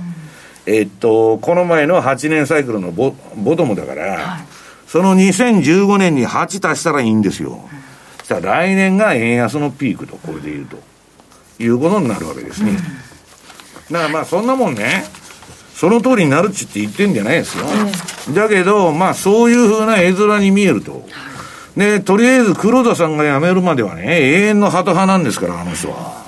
[0.66, 4.46] うん、えっと、この前の8年サイクルのボボトムだから、はい、
[4.88, 7.52] その2015年に8足したらいいんですよ。
[7.52, 7.84] うん
[8.24, 10.78] したら来年が円安のピークと、これでいうと、
[11.66, 12.72] いうことになるわけですね。
[12.72, 15.06] うん、だからまあそんなもんね、
[15.76, 17.66] その通りになるっちって言ってんじゃないですよ。
[18.34, 21.08] だけど、まあそういうふうな絵面に見えると。
[21.76, 26.24] で、とりあえず黒田さんが辞めるまではね、永遠の鳩派なんですから、あの人は。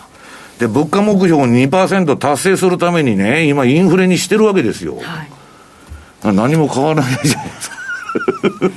[0.60, 4.98] で、物価目標を2%達成するためにね、今インフレにしてるわけですよ。
[5.02, 7.76] はい、何も変わらないじゃないですか。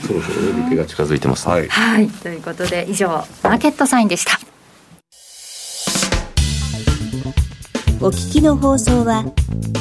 [0.07, 3.09] そろそろ利手が近づいてます、ね、はい、はい、ということで以上
[3.43, 4.39] マーケットサインでした
[8.01, 9.25] お聞きの放送は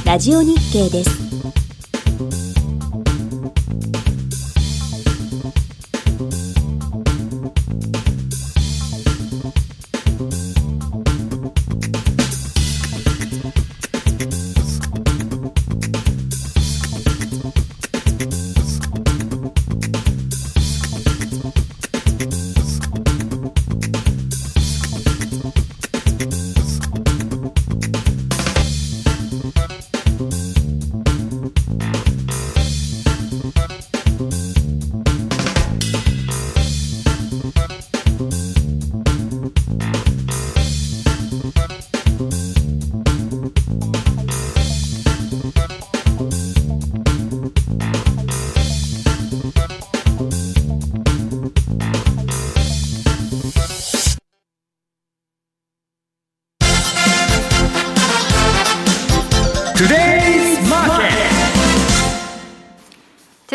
[0.03, 2.66] ラジオ日経です。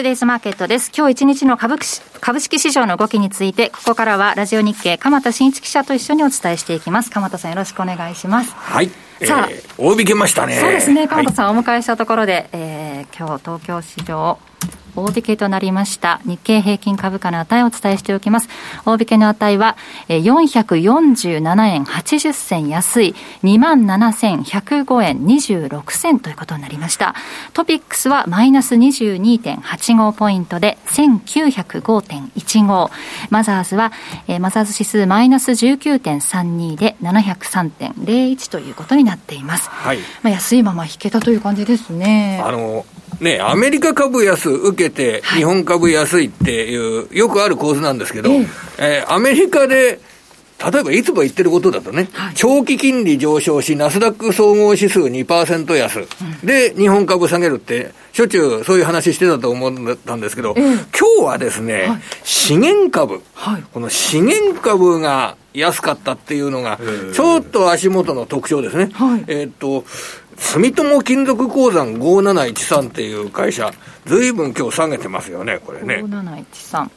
[0.03, 0.91] トゥデイズマーケットです。
[0.93, 1.77] 今日一日の株
[2.21, 7.11] 株式市場の動きについて、ここからはラジオ日経、鎌田新一記者と一緒にお伝えしていきます。
[7.13, 8.53] 鎌田さんよろしくお願いします。
[8.53, 8.91] はい。
[9.25, 10.57] さあ、えー、大引けましたね。
[10.57, 11.07] そうですね。
[11.07, 14.41] 鎌田さん、はい、お迎えしたところで、えー、今日東京市場、
[14.97, 18.49] 大引けとなりました日経平均株価の値をお伝えしておきます。
[18.85, 19.77] 大引けの値は
[20.09, 27.15] 447円80銭安い27,105円26銭ということになりました。
[27.53, 32.91] トピックスはマイナス22.85ポイントで1905.15。
[33.31, 33.93] マザーズは、
[34.29, 39.69] えー、マザーズ指数マイナス19.32で703.01ということになっています。
[39.71, 39.99] はい。
[40.23, 42.43] まあ安いまま引けたという感じですね。
[42.45, 42.85] あの、
[43.23, 48.47] ね、アメリカ株安受けて、日本株安いっていう、よくある構図なんですけど、え
[48.79, 49.05] え。
[49.07, 50.01] ー、アメリカで、
[50.71, 60.65] 例えばいつも言ってることだとね、はい、長期金利上昇し、ナスダック総合指数2%安、うん、で、日本株下げるって、しょっちゅうそういう話してたと思ったんですけど、えー、
[60.97, 66.79] 今日はですね、はい、資源株、はい、この資源株が安かったっていうのが、
[67.13, 68.91] ちょっと足元の特徴ですね。
[69.27, 69.85] えー、っと、
[70.43, 73.71] 住友金属鉱山5713っていう会社、
[74.05, 76.03] ずいぶん今日下げてますよね、これね。
[76.05, 76.91] 5713。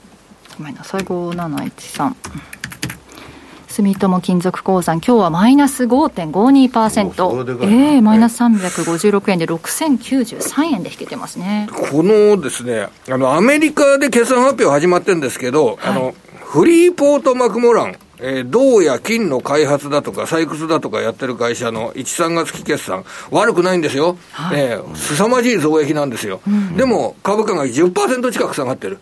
[0.58, 2.16] ごめんなさい、5713。
[3.68, 11.68] 住友金属鉱山、今日はマイナス5.52%、ええー、マイナス356円で6093円で引けてますね。
[11.72, 24.18] このですね、あの、アメリカで決算発表始まってるんですけど、はい、あの、フリーポートマクモラン、えー、銅や金の開発だとか採掘だとかやってる会社の1、3月期決算、悪くないんですよ。
[24.32, 26.42] はい、えー、凄まじい増益なんですよ。
[26.48, 29.00] うん、でも、株価が10%近く下がってる。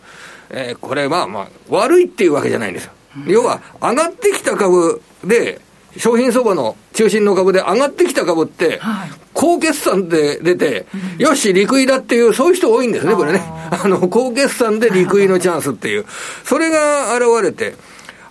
[0.50, 2.92] えー、これはまあ、悪いっていうわけじゃないんですよ。
[3.26, 5.60] うん、要は、上がってきた株で、
[5.96, 10.86] 商品相場の中心の株で上がってきた株って、はい、高決算で出て、
[11.18, 13.42] うん、よし、利食いだっていう、そういう人多いんですね、これね。
[13.70, 16.04] あ の、高決算で利食いのチャンスっていう。
[16.44, 17.74] それが現れて、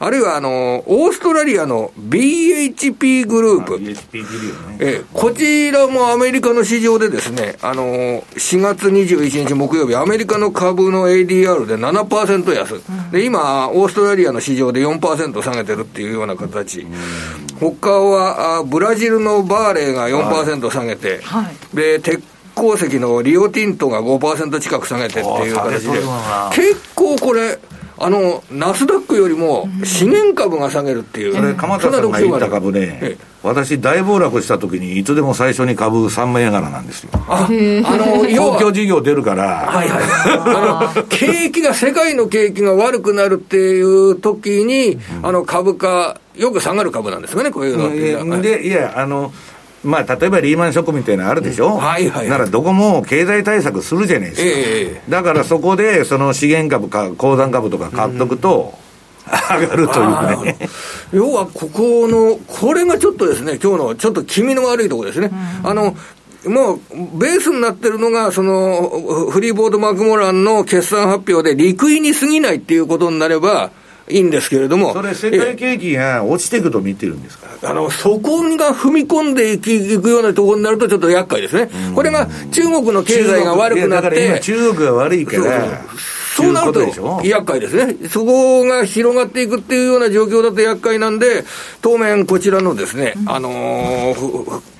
[0.04, 3.80] あるいはあの、オーストラリアの BHP グループ。
[4.82, 12.82] えこちらもアメリカの市場でですね、あの、4月21日木曜日、アメリカの株の ADR で7%安。
[13.14, 16.86] で、今、オーストラリアの市場で4%下げてるっていうような形。
[17.62, 22.22] 他は、あブラジルのバーレーが4%下げて、はい、で、鉄
[22.56, 26.00] 鉱石のリオティントが5%近く下げてっていう形で、
[26.54, 27.58] 結構これ、
[27.98, 31.36] あの、ナスダックよりも資源株が下げるっていう。
[31.36, 37.10] それ、鎌田さんが言った株ね、私、大暴落した時に、いつでも最初に株3万円柄なんですよ。
[37.28, 39.66] あ、あの、公共事業出るから。
[39.68, 40.04] はいはい。
[40.06, 48.58] あの、景気が、世界の景気が悪くなるっていう時に、あの、株価、よく下がる株なんですよね、こういうのって。
[48.58, 49.32] で、いや、あの、
[49.84, 58.74] まあ、例えばリーマンショックみたいなのあるでしょ、うん、はいはい、ならどこも経済対策するじゃないですか、えー、だからそこでその資源株か鉱山株とか買っとくと、
[59.26, 60.58] 上がるというね。
[61.14, 65.32] 要はここの、これがちょっとですね、今日のちょっと気味の悪いところですね。
[65.64, 65.96] うん、あの、
[66.46, 66.80] もう、
[67.18, 73.72] ベースになってるのが、その、フリーボードマクモランの決算発表で、陸位に過ぎないっていうことになれば、
[74.10, 74.94] いいんですけれども。
[74.94, 77.48] それ、世界景気が落ちていくと見てるんですか？
[77.70, 81.70] あの、そこが踏み込んでいくようなところになるとちょっと厄介ですね。
[81.96, 84.40] これが中国の経済が悪くなって。
[84.42, 85.82] 中国が悪いから。
[86.36, 86.82] そうなると
[87.24, 87.96] 厄介ですね。
[88.10, 91.46] そこが広がっていくっていうような状況だと厄介なんで、
[91.82, 94.73] 当面こちらのですね、あのー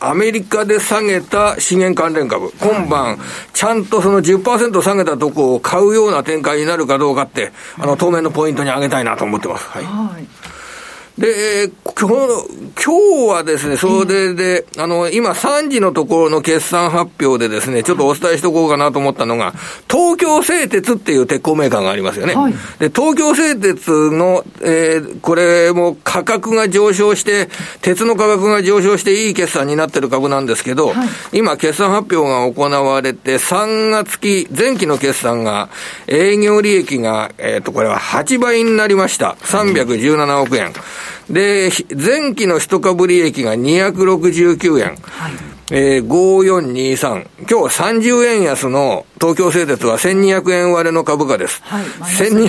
[0.00, 3.18] アメリカで下げた資源関連株、今晩、
[3.52, 9.68] ちゃんとその10%下げたとこを買うような展開になるかどうかって、あの、当面のポイントに上げたいなと思ってます。
[9.68, 9.84] はい。
[9.84, 10.39] はい
[11.20, 12.16] で、今日、
[12.82, 19.52] 今日はですね、それで、あの、今3時のところの決算発表でですね、ちょっとお伝えしておこうかなと思ったのが、
[19.86, 22.34] 東京製鉄っていう鉄鋼メーカーがありますよね。
[22.34, 27.50] はい、で、東京製鉄の、えー、これも価格が上昇して、
[27.82, 35.68] 鉄の価格が上昇していい決算になってる株なんですけど、はい、今決算発表が行われて、3月期、前期の決算が、
[36.06, 39.36] 営業利益が、えっ、ー、と、これは8倍になりました。
[39.42, 40.72] 317億円。
[41.28, 44.96] で、前期の一株利益が269円。
[45.02, 47.28] はいえー、5423。
[47.48, 51.62] 今日30円安の東京製鉄は1200円割れの株価です。
[51.62, 51.84] はい。
[51.84, 52.48] 1200,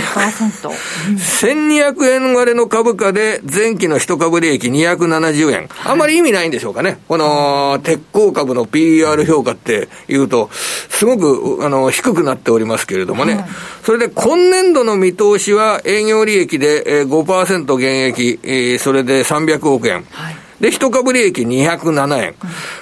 [1.18, 5.70] 1200円割れの株価で前期の一株利益270円。
[5.86, 6.98] あんまり意味ないんでしょうかね。
[7.08, 13.36] この鉄鋼株の PR 評価っていうと、すごくあの低くなっておりますけれどもね。
[13.36, 13.46] はい、
[13.84, 20.06] それで今年度の見通しは営業利益で5%減益、それで300億円。
[20.10, 22.36] はいで、一株利益207円。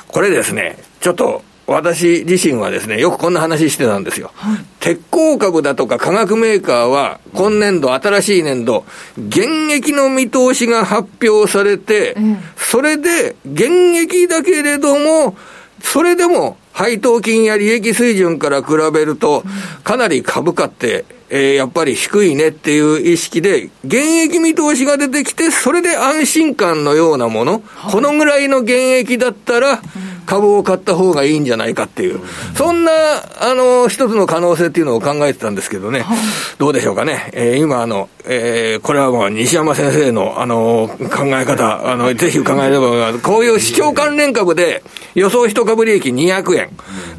[0.10, 4.32] これですね、ちょっと、私自身はですね、よくこんな話してたんですよ。
[4.34, 8.86] はい、鉄鋼株だとか化学メーカーは、今年度、新しい年度、
[9.20, 15.38] 現役の見通しが発表されて、うん、それで、現役だけれども、
[15.84, 19.44] それでも配当金や利益水準から比べると、
[19.84, 29.82] かなり株価って、えー、やっぱり低いねっていう意識で、現役見通しが出てきて、それで安心感のようなもの、はい、このぐらいの現役だったら、
[30.26, 32.20] 株を買った方がいいんじゃないかっていう、
[32.56, 32.92] そんな、
[33.40, 36.18] あの、一つの可能性っていうのを考えてたんですけどね、はい、
[36.60, 37.32] どうでしょうかね。
[37.34, 44.84] えー、今、あの、えー、これはもう西山先生の、あの、考え方、あの、ぜひ考えれば、こういう市況関連株で、
[45.16, 46.70] 予想一株利益200円。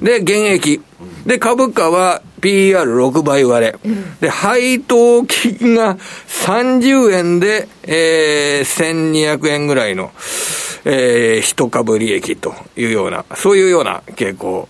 [0.02, 0.80] で、現役。
[1.26, 3.78] で、株価は PER6 倍割れ。
[4.20, 10.11] で、配当金が30円で、えー、1200円ぐらいの、
[10.84, 14.68] えー、一株利益というような、そういうような傾向。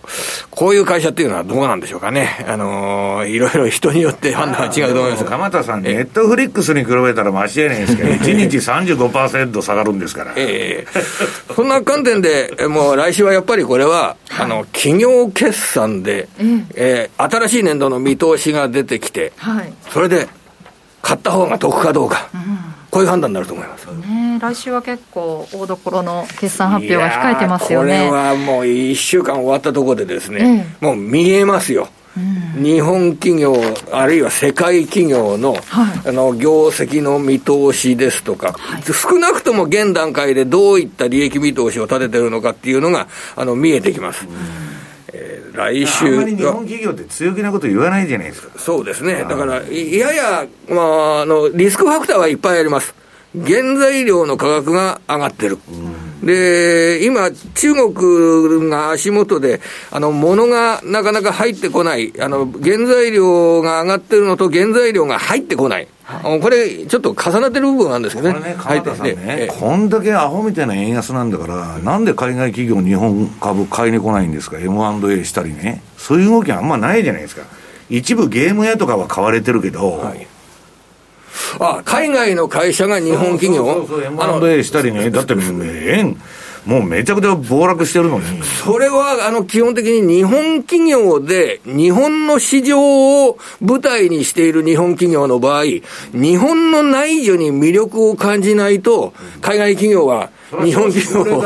[0.49, 2.45] こういう会社っていうのはどうなんでしょうかね。
[2.47, 5.25] あのー、いろいろ人によって判断が違うと思います。
[5.25, 10.33] 鎌田さん、ネットフリックスに比べたらマシやないですけど、1日35%下がるんですから。
[10.35, 16.20] ええー、そんな観点で、もう来週はやっぱりこれは、あの、企業決算で、
[16.75, 20.27] えー、新しい年度の見通しが出てきて、はい、それで、
[21.01, 22.29] 買った方が得かどうか。
[22.33, 23.85] うんこういう判断になると思います。
[23.85, 28.09] ね、来週は結構大所の決算発表が控えてますよね。
[28.09, 31.87] これはもう1週間終わったところでですね、ええ、もう見えますよ。
[32.17, 33.55] うん、日本企業、
[33.93, 35.57] あるいは世界企業のは
[36.05, 43.07] い、あの業績の見通しですとか、はい、少なくとも現段階でどういった利益見通しを立ててるのかっていうのが
[43.37, 44.27] あの見えてきます。
[44.27, 44.70] うん
[45.53, 46.05] 来週。
[46.05, 48.57] あんまり日本企業って強気なこと言わないじゃないですか。
[48.57, 49.25] そうですね。
[49.27, 52.95] だから、やや、まあ、あの、リスクファクターはいっぱいあります。
[53.33, 55.57] 原材料の価格が上がってる。
[56.23, 65.87] で、今、中国が足元で、あの、物がなかなか入ってこない、あの、原材料が上がってるのと原材料が入ってこない。
[66.23, 68.39] はい、これ、ちょっと重なってる部分なんですけどね。
[68.39, 75.81] これね、川田さんね、ねこんだけアホみたいな円安なんだから、なんで海外企業、日本株買いに来ないんですか、M&A したりね。
[75.97, 77.43] そういう動きあんまないじゃないですか。
[77.89, 80.27] 一部ゲーム屋とかは買われてるけど、はい。
[81.59, 83.65] あ、海外の会社が日本企業？
[83.65, 86.17] そうそうそう、M&A したりね、だって、円、
[86.65, 88.25] もうめちゃくちゃ暴落してるのに。
[88.43, 95.63] それは、あの、基本的に日本企業で、日本の市場を舞台にしている日本企業の場合、
[96.13, 100.29] 日本の内需に魅力を感じないと、海外企業は、
[100.63, 101.41] 日本企業を、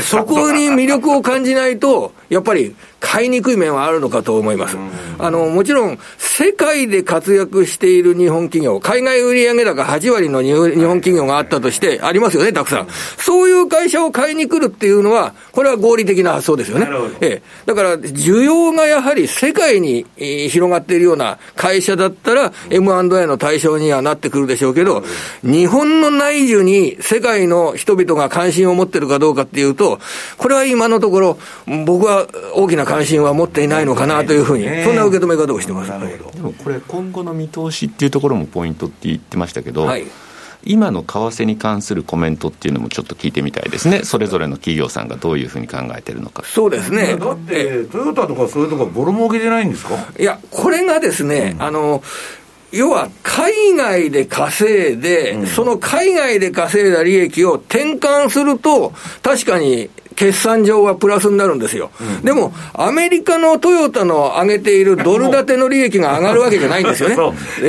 [0.00, 2.74] そこに魅力を感じないと、やっぱり
[3.04, 4.78] 買いにくい面はあるのかと思います。
[5.18, 12.88] あの、もちろん、世界で活躍している日本企業、海外売上高8割の日本企業があったとして、ありますよね、たくさん。
[13.18, 16.88] そういう会社を買いに来るっていうのは、これは合理的な発想ですよね。
[17.20, 17.42] ええ。
[17.66, 25.04] だから、需要がやはり世界に、広がっているような会社だったら、M&A の対象にはなってくるでしょうけど、
[25.42, 29.98] 日本の内需に世界の人々が関心を持ってるかどうかっていうと、
[30.38, 31.38] これは今のところ、
[31.86, 35.90] 僕は大きな関心は持っていないのかなというふうに、そんな受け止め方をしてます。
[35.90, 40.06] でもこれ、今後の見通しっていうところもポイントって言ってましたけど、はい、
[40.64, 46.42] 今の為替に関するコメントっていうのもちょっと聞いてみたいですね、それぞれの企業さんがどういうふうに考えてるのか。
[46.46, 47.16] そうですね。
[47.18, 49.94] だって、トヨタとかそういうとこボロ儲けじゃないんですか？
[50.18, 52.02] いや、これがですね、うん、あの、
[52.74, 61.90] 要は海外で稼いで、うん、その海外で稼いだ利益を転換すると、確かに決算上はプラスになるんですよ。
[62.00, 67.16] うん、でも、アメリカのトヨタの上げているドル建ての利益が上がるわけじゃないんですよね。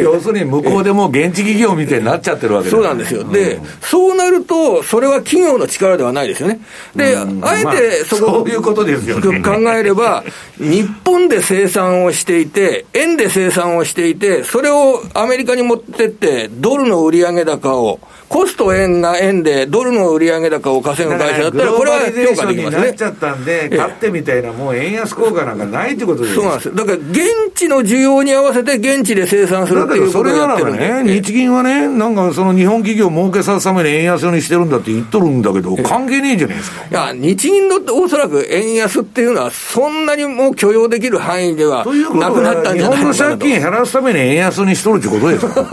[0.02, 3.24] 要するに向こうでも現地企業みたいになっちゃってるわけそうなんですよ。
[3.24, 6.60] で、そうなると、それは企業の力ではないですよね。
[6.96, 10.24] で、あえてそこ、そういうことですよ、ね、考えれば、
[10.58, 22.86] 日本で生産をしていて、円で生産をしていて、それをアメリカに持ってって、ドルの売上高を、コスト円が円で、ドルの売上高を稼ぐ会社だったら、これは評価できますね。
[22.86, 26.76] なっちゃったんで、勝ってみたいな、もう円安効果なんかないってことですそうなんです。
[26.76, 31.04] だから、現地の需要に合わせて、現地で生産するっていうことをやってるんで。
[31.04, 36.86] ね、日銀はね、なんかその日本企業儲けさすために円安にしてるんだって言っとるんだけど、関係ねえじゃないですか。
[36.90, 45.66] いや、日銀のおそらく円安っていうのは、そんなにもう許容できる範囲ではなくなったんじゃないかな日本の借金減らすために円安にしとるってことですか。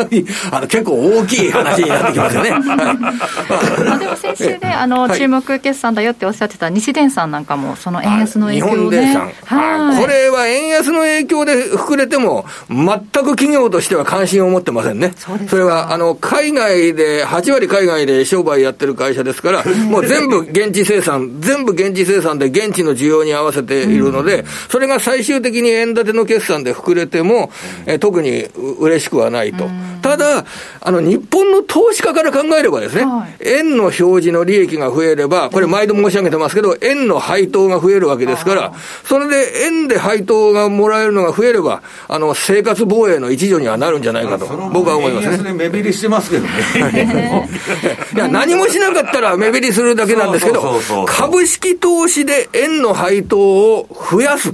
[0.53, 2.51] あの結構大きい話になってきますよね。
[3.99, 8.76] でも先週ね、あの、注目決算だよっておっしゃってた西電産なんかも、その円安の影響で、ね。
[8.76, 9.30] 日本電産。
[9.45, 10.01] はい。
[10.01, 15.12] これは円安の影響で膨れても、全く企業としては関心を持ってませんね。
[15.16, 27.51] そそれは、あの、海外で、8割海外で商売やってる会社ですから、もう全部現地生産、全部現地生産で現地の需要に合わせているので、それが最終的に円建ての決算で膨れても、
[27.86, 28.47] え特に
[28.80, 29.68] 嬉しくはないと。
[30.03, 30.44] ただ、
[30.80, 38.72] あの、日本の投資家から考えればですね、はい、円の表示の利益が増えれば、これ毎度申し上げてますけど、円の配当が増えるわけですから、
[39.05, 45.53] それで円で配当がもらえるのが増えれば、あの、生活防衛の一助にはなるんじゃないかと、僕は思いますね。
[45.53, 47.48] 目減りしてますけどね。
[48.14, 54.53] いや、何もしなかったら目減りするだけなんですけど、株式投資で円の配当を増やす。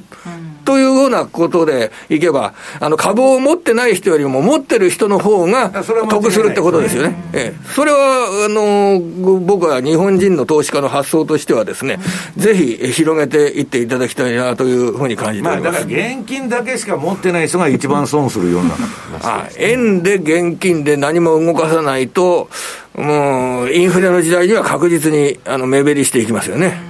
[0.68, 5.70] というようなことでいけば、あの株を持ってない人よりも持ってる人の方が
[6.10, 7.16] 得するってことですよね。
[7.32, 9.00] ええ、それは、あの、
[9.40, 11.98] 僕は日本人の投資家の発想としてはですね、
[12.36, 15.64] ぜひ広げていっていただきたいなというふうに感じております。
[15.64, 18.72] まあ、だから現金だけしか持ってない人が一番損するような、
[19.24, 22.50] あ円で現金で何も動かさないと、
[22.94, 26.88] もうインフレの時代には確実にあの目減りしていきますよね。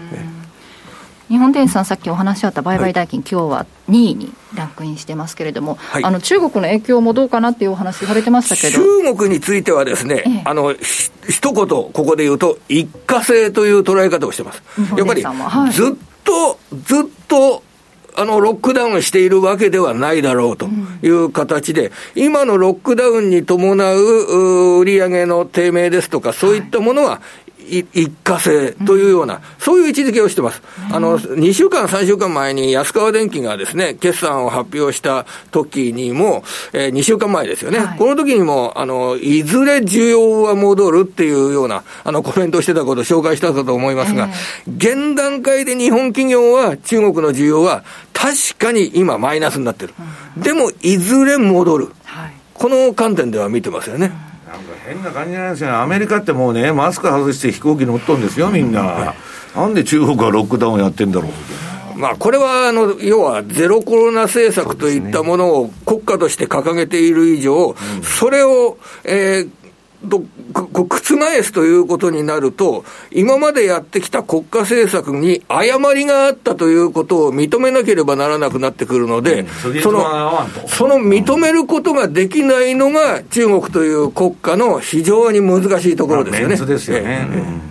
[1.28, 14.62] 日本電産、さっきお話しあった売買代金、はい、今日は2位にランクインしてますけれども、はい、あの中国の影響もどうかなっていうお話されてましたけど中国についてはですね、ええ、あのひ一言、ここで言うと、一過性という捉え方をしてます。
[14.96, 17.62] やっぱり、はい、ずっと、ずっと
[18.18, 20.68] あの、ロックダウンしているわけではないだろうと
[21.02, 27.20] いう形で、うん、今のロックダウンに伴う売上の低迷ですとか、そういったものは、
[27.68, 30.62] 一過性というような、うん、そういう位置づけをしてます。
[30.88, 36.42] うん、あの、2週間、3週間前に安川電機がですね、決算を発表した時にも、
[36.72, 37.78] えー、2週間前ですよね。
[37.78, 44.28] はい、この時にも、あの、いずれ需要は戻るっていうような、あの、コメントしてたことを紹介したかと思いますが、
[44.66, 49.94] えー、現段階で日本企業は中国の需要は確かに今マイナスになってる。
[50.36, 51.88] うん、でも、いずれ戻る。
[52.04, 54.27] はい、この観点では見てますよね。
[54.86, 55.80] 変な感じなんですよ。
[55.80, 59.14] アメリカってもうね、マスク外して飛行機乗っとんですよ、みんな。
[59.54, 61.32] なんで中国はロックダウンやってんだろう。
[61.98, 69.50] まあ、これはあの要はゼロコロナ政策といったものを国家として掲げている以上、それを、えー、
[70.08, 70.22] と
[70.62, 86.56] 覆すということになると、今までやってきた国家政策に誤りがあったということを認めなければならなくなってくるので、うん、そのその認めることができないのが、中国という国家の非常に難しいところですよね。
[86.56, 87.68] ですよね。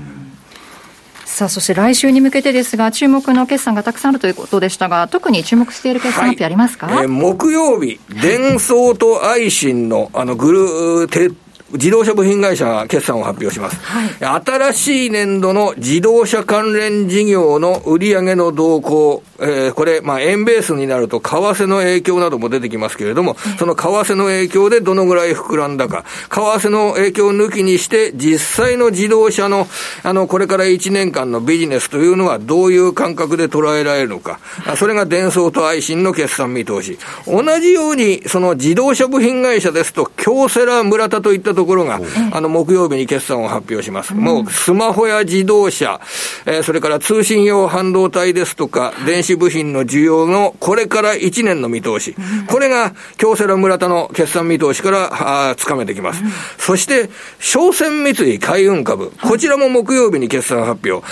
[1.38, 11.38] さあ、そして来週に向けてですが、注目の決算がたくさんあるということでしたが、特に注目している決算発表ありますか、はい、えー、木曜日、デンソーとアイシンのあのグルー
[11.74, 13.78] 自動車部品会社が決算を発表します。
[13.84, 29.68] はい、新しい年度の自動車関連事業の売上の動向、えー、これ、まあ、円ベースになると、為替の影響なども出てきますけれども、その為替の影響でどのぐらい膨らんだか、為替の影響を抜きにして、実際の自動車の、
[30.04, 34.40] あの、これから1年間のビジネスというのはどういう感覚で捉えられるのか、
[34.78, 36.98] それが電装と愛信の決算見通し。
[37.28, 42.00] 同じように、その自動車部品会社ですと、京セラ村田といったところが、
[42.32, 44.14] あの、木曜日に決算を発表します。
[44.14, 46.00] もう、スマホや自動車、
[46.46, 52.16] えー、それから通信用半導体ですとか、電子部品の需要のこれから1年の見通し。
[52.48, 56.24] これが、京セラ村田の決算見通しからつかめてきます。
[56.58, 59.12] そして、商船三井海運株。
[59.22, 61.06] こちらも木曜日に決算発表。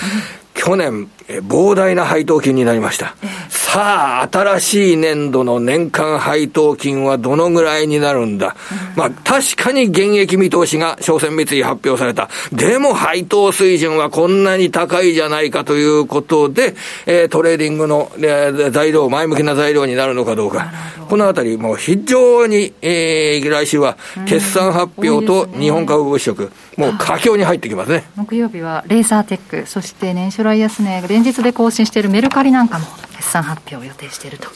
[0.54, 3.16] 去年、膨大な配当金になりました。
[3.50, 8.56] さあ、新しい年度の年間配当金はどのぐらいになるんだ？
[8.96, 12.30] まあ、確かに減益見通しが商船三井発表された。
[12.54, 20.72] でも配当水準はこんなに高いじゃないかということで、えー、トレーディングの、えー、材料、前向きな材料になるのかどうか。
[21.10, 28.06] このあたり、もう非常に、えー、来週は決算発表と日本株物色、もう佳境に入ってきますね。
[28.16, 32.86] 木曜日はレーザーテック、そして年初来安値、連日で更新しているメルカリなんかも
[33.16, 34.50] 決算発表を予定していると。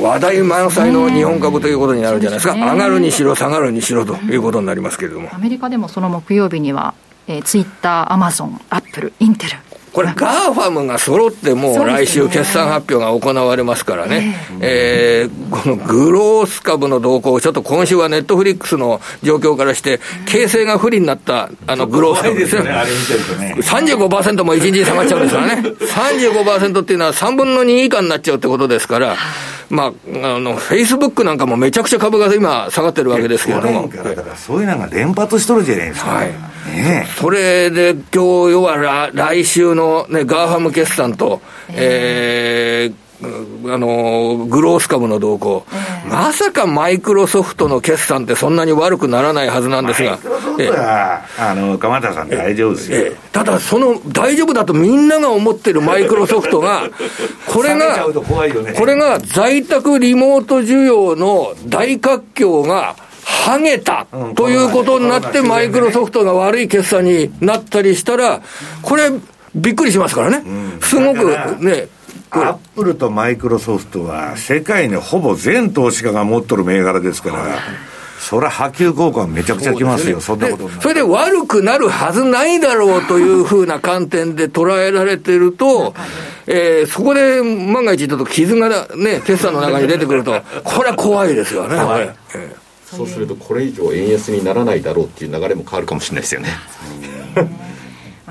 [0.00, 2.54] 話題満載の日本株ということになるんじゃないですか。
[2.54, 5.34] ね、上がるにしろ、下がるにしろということになりますけれども。
[5.34, 6.94] アメリカでもその木曜日には、
[7.26, 9.56] えー、ツイッター、アマゾン、アップル、インテル、
[10.00, 22.64] これ、 GAFAM が揃ってもう来週決算発表が行われますからね、えー、このグロース株の動向、ちょっと今週はネットフリックスの状況からして、形勢が不利になったあのグロース株ですよ。
[22.64, 22.72] ね、
[23.58, 25.68] 35%も1日下がっちゃうんですからね。
[25.68, 29.16] 35%っていうのは3分の2以下になっちゃうってことですから、
[29.70, 33.88] まあ、あの、フェイスブックなんかもめちゃくちゃ株が今下がってるわけですけれども。
[33.88, 36.10] だからそういうのが連発しとるじゃないですか。
[36.10, 36.28] はい。
[36.76, 41.40] ね、それで今日、要は来週のね、 GAFAM 決算と、
[41.70, 50.18] えーあの、グロース株の動向、えー、まさかマイクロソフトの決算ってそんなに悪くならないはずなんですが。
[50.58, 52.98] えー、あの、鎌田さん大丈夫ですよ。
[52.98, 56.84] えー、ただ、その大丈夫だとみんなが思ってるマイクロソフトが、
[57.46, 68.40] これが、ね、これが在宅リモート需要の大活況が、はげたということになって、マイクロソフトが悪い決算になったりしたら、
[68.82, 69.10] これ、
[69.54, 70.42] びっくりしますからね。
[70.80, 71.88] すごくね、
[72.32, 77.58] アップルとマイクロソフトは、世界にほぼ全投資家が持っとる銘柄ですから、
[78.20, 85.94] それは波及効果はめちゃくちゃきますよ、そ、ね,、んなことそれで悪くなるはずないだろうというふうな観点で捉えられてると、
[86.46, 96.50] えー、そこで万が一ちょっと傷がね、決算の中に出てくると、これは怖いですよね、はい、えー、そうすると、これ以上円安にならないだろうっていう流れも変わるかもしれないですよね。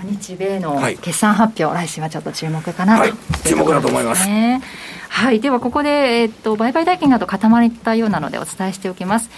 [0.02, 3.14] 日米の決算発表、はい、来週はちょっと注目かなと、はい、
[3.46, 4.28] 注目だと思います。
[5.10, 9.30] はい、ではここで、えー、っと売買代金など固まったようなのでお伝えしておきます。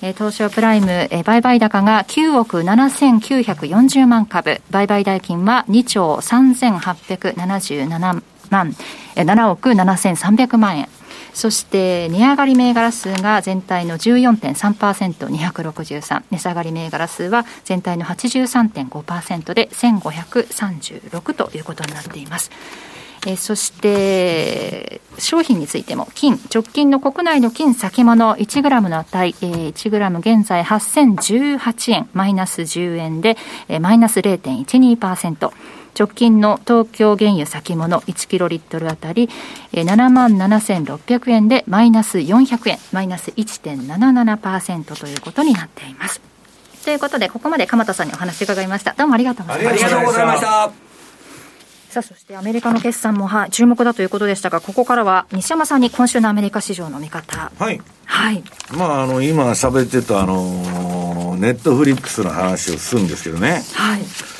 [0.00, 8.76] えー、東証プライム、えー、売買高が9億7940万株、売買代金は2兆3877万、
[9.16, 10.88] えー、7億7300万円。
[11.38, 16.22] そして値上がり銘柄数が全体の14.3%、263。
[16.32, 22.50] 値下がり銘柄数は全体の83.5%で1536ということになっています。
[23.24, 33.36] え、そして商品についても金直近の国内の金先物1グラムの値、えー、1グラム現在8018円マイナス10円で、
[33.68, 35.52] え、マイナス0.12%
[35.98, 39.28] 直近の東京原油先物1キロリットルあたり
[39.72, 46.20] 7万7600円でマイナス400円マイナス1.77%ということになっています。
[46.84, 48.94] ということでここまで鎌田さんにお話伺いました。
[48.96, 49.86] どうもありがとうございました。
[49.86, 50.46] ありがとうございました。
[51.90, 57.50] さあそしてアメリカの決算もは注目だということでしたがここからは西山さんに今週のアメリカ市場の見方。
[57.58, 57.80] はい。
[58.04, 58.44] はい。
[58.72, 63.64] まああの今喋ってたあのネットフリックスの話をするんですけどね。
[63.74, 64.37] はい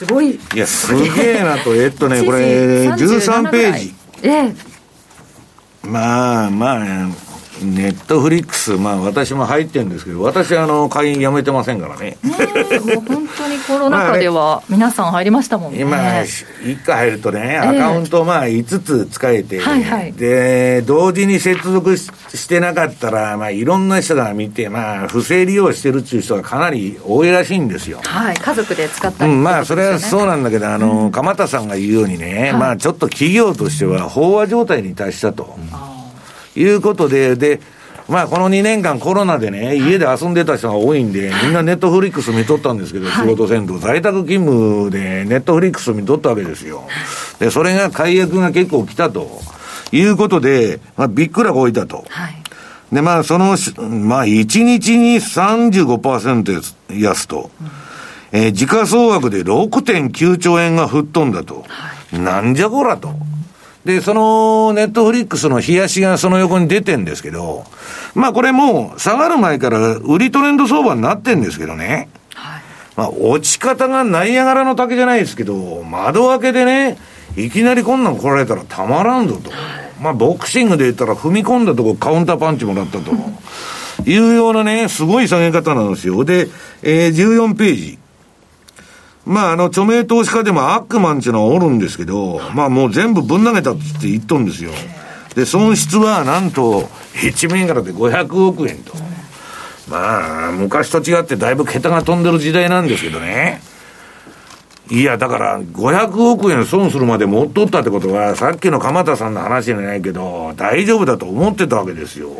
[0.00, 0.30] すごい。
[0.30, 3.94] いや、すげえなと、えっとね、 これ、13ページ。
[4.22, 4.54] ええ。
[5.82, 7.08] まあまあ、
[7.62, 12.16] ネットフリックス、まあ私も入ってるんですけど、私、あの、会員やめてませんからね。
[12.22, 15.80] もう本当にコロナ禍では皆さん入りましたもんね。
[15.80, 15.98] 今、
[16.64, 28.00] 一回入るとね、アカウントまあ5つ使えて、はいはい、で、同時に接続してなかったら、まあいろんな人が見て、まあ不正利用してるっていう人がかなり多いらしいんですよ。
[28.04, 35.58] はい、家族で使ったり、ね、うん、まあそれはそうなんだけど、あの、うん、鎌田さんが言うようにね、まあちょっと企業としては飽和状態に達したと。
[36.56, 37.60] いうことで、で、
[38.08, 46.88] まあ、この2年間コロナでね、家で遊んでた人が多いんで、みんなネットフリックス見とったんですけど、仕事せんと、在宅勤務でネットフリックス見とったわけですよ。
[47.38, 49.40] で、それが解約が結構来たと
[49.92, 52.04] いうことで、まあ、びっくらこいたと。
[52.92, 53.56] で、まあ、その、まあ、
[54.24, 57.50] 1日に35%安と。
[58.32, 61.64] えー、時価総額で6.9兆円が吹っ飛んだと。
[62.12, 63.14] なんじゃこらと。
[63.84, 67.64] で、そのネットフリックスの冷やしがその横に出てんですけど、
[68.14, 72.08] まあこれもう下がる前から売りトレンド相場になってんですけどね。
[72.34, 72.62] はい、
[72.96, 76.98] まあ落ち方がナイアガラの竹じゃないですけど、窓開けでね、
[77.36, 79.50] いきなりこんなん来られたらたまらんぞと。
[80.00, 83.12] まあボクシングで言ったら踏み込んだとこカウンターパンチもらったと。
[84.06, 86.24] いうようなね、すごい下げ方なんですよ。
[86.24, 86.48] で、
[86.82, 87.98] えー、14ページ。
[89.26, 94.70] まあ、あの、著名投資家でもアックマンっていうのはおるんですけど、まあもう全部ぶん投げたって言っとんですよ。
[95.34, 98.94] で、損失はなんと、1銘柄で500億円と。
[99.88, 103.60] まあ、昔と違ってだいぶ桁が飛んでる時代なんですけどね。
[104.88, 112.30] いや、だから、500億円損するまで持っとったってことは、さっきの鎌田さんの話じゃないけど、大丈夫だと思ってたわけですよ。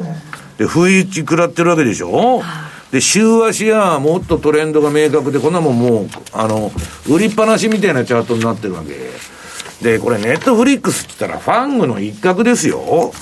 [0.58, 2.42] で、不意打ち食らってるわけでしょ
[2.92, 6.72] で、週足はもっとトレンドが明確で、こんなもんもう、あの、
[7.08, 8.94] 売りっぱなしみたいなチャートになってるわけ。
[9.82, 13.12] で、これネットフリックスって言ったらファングの一角ですよ。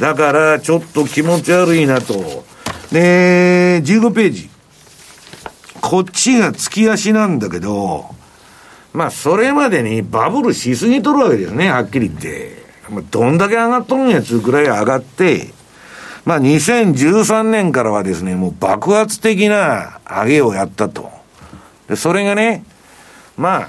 [0.00, 2.44] だから、ちょっと気持ち悪いなと。
[2.90, 4.50] で、15ページ。
[5.80, 8.06] こっちが月足なんだけど、
[8.92, 12.64] まあ、それまでにバブルしすぎとるわけですね、はっきり言って。
[13.10, 15.52] どんだけ上がっとんやつぐらい上がって、
[16.26, 21.08] まあ、2013年からはですね、もう爆発的な上げをやったと。
[21.88, 22.64] で、それがね、
[23.36, 23.68] まあ、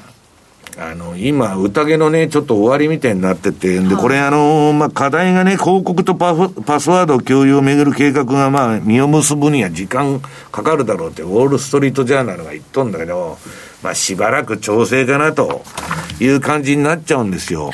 [0.79, 10.21] あの、今、宴のね、ちょっと終わりみたいになってて、で、これあの、まあ、課題がね、広告とパパスワード共有をめぐる計画が、まあ、実を結ぶには時間
[10.51, 13.39] かかるだろうって、ウォール・ストリート・ジャーナルが言っとんだけど、
[13.81, 15.63] まあ、しばらく調整かなと
[16.19, 17.71] いう感じになっちゃうんですよ。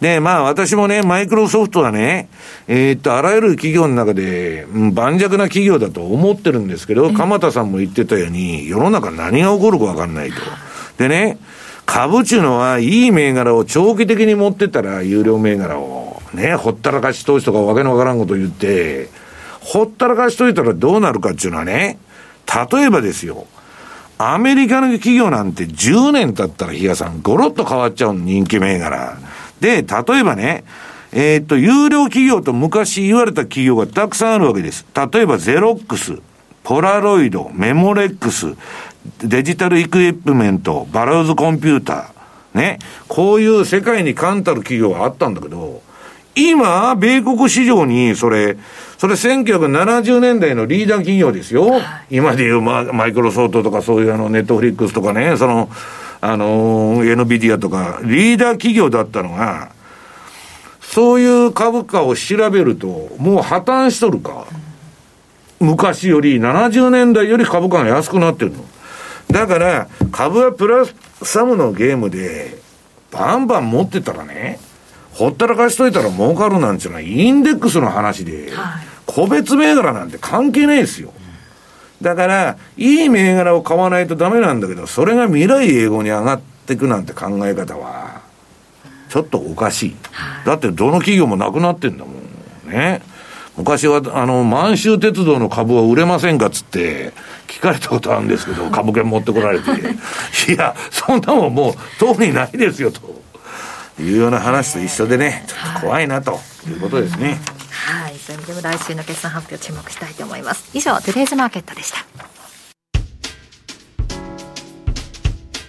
[0.00, 2.28] で、まあ、私もね、マイクロソフトはね、
[2.68, 10.36] えー、っと、あらゆる企業の中で、うん、盤石な企業だと思ってるんですけど、鎌田さんも言ってたように、世の中何が起こるかわかんないと。
[10.98, 11.38] でね、
[11.86, 19.08] 株っていうのは、いい銘柄を長期的に持ってたら、有料銘柄を、ね、ほったらかし投資とかわけのわからんこと言って、
[19.60, 21.98] ほったらかしといたらどうなるかっていうのはね、
[22.72, 23.46] 例えばですよ、
[24.18, 29.18] アメリカの企業なんて10年経ったら、比嘉さん、ごろっと変わっちゃうの人気銘柄。
[29.60, 30.64] で、例えばね、
[31.12, 34.84] えー、っと、優良企業と昔言われた企業がたくさんあるわけです。
[35.12, 36.18] 例えば、ゼロックス、
[36.64, 38.54] ポラロイド、メモレックス、
[39.22, 42.78] デジタルエクイプメント、バローズコンピューター、ね、
[43.08, 45.82] こういう世界に冠たる企業があったんだけど、
[46.36, 48.56] 今、米国市場に、それ、
[48.98, 51.80] それ1970年代のリーダー企業ですよ。
[52.10, 55.68] 今でいうママイクロソフトとかそういうあの、ネットフリックスとかね、その、
[56.20, 59.70] あの、NVIDIA とか、リーダー企業だったのが、
[60.80, 64.46] そういう株価を調べると、もう破綻しとるか。
[65.60, 68.64] 昔より、70年代より株価が安くなってるの。
[69.30, 72.58] だから、株はプラスサムのゲームで、
[73.10, 74.58] バンバン持ってたらね、
[75.12, 78.52] ほったらかしといたら儲かるなんていうのは、インデックスの話で、
[79.06, 81.12] 個別銘柄なんて関係ないですよ。
[82.02, 88.22] だから、いい銘柄を買わないとダメなんだけど、それが未来英語に上がっていくなんて考え方は、
[89.08, 89.96] ちょっとおかしい。
[90.44, 92.70] だってどの企業もなくなってんだもん。
[92.70, 93.00] ね。
[93.56, 97.12] 昔は、あの、満州鉄道の株は売れませんかっつって、
[97.46, 103.00] 聞かれたことあるんですけど、 株券持ってこられて、いや、そんなもんもう、当にないですよ、と
[104.00, 107.40] いうような話と一緒でね、ちょっと怖いな、ということですね。
[107.70, 110.70] はい、そういう意味でも来週の決算発表注目したいと思います。
[110.72, 112.04] 以上、トゥデイズマーケットでした。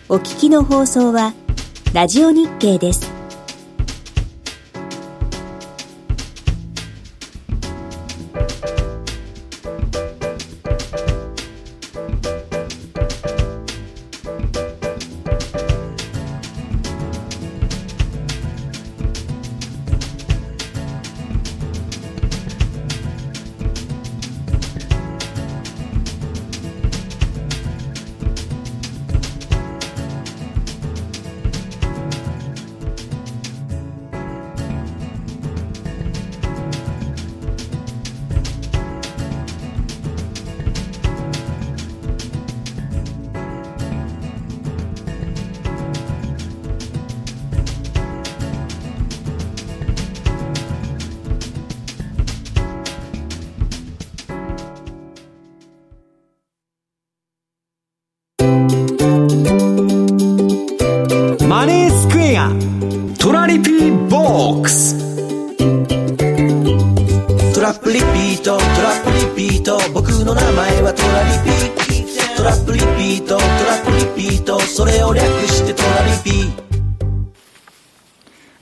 [0.08, 1.34] お聞きの放送は、
[1.94, 3.15] ラジオ日経です。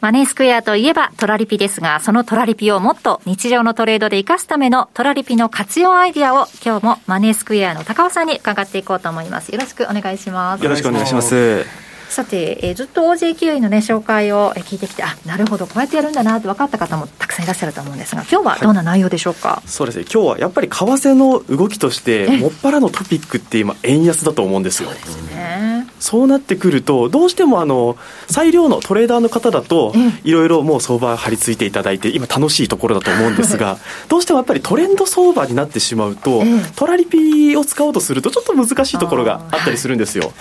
[0.03, 9.53] マネースクエアといえばトラリピですが、そのトラリピをもっと日常のトレードで活かすためのトラリピの活用アイディアを今日もマネースクエアの高尾さんに伺っていこうと思います。
[9.53, 10.63] よろしくお願いします。
[10.65, 11.82] よろしくお願いします。
[12.13, 24.89] さて、えー、ずっと OJQA のね、紹介を聞いてきて、あ、なるほど、こうやってやるんだなって分かった方もたくさんいらっしゃると思うんですが、今日はどんな内容でしょうか、はい、そうですね、今日はやっぱり為替の動きとして、もっぱらのトピックって今、円安だと思うんですよ。
[24.89, 25.87] そうですね。
[25.99, 27.97] そうなってくると、どうしてもあの
[28.29, 29.93] 裁量のトレーダーの方だと、
[30.23, 36.43] いろいろもう相場張り付いていただいて、今、楽しいところだと思うんですが、どうしてもやっぱりトレンド相場になってしまうと、
[36.75, 40.31] トラリピを使おうとすると、ちょっと難しいところがあったりするんですよ。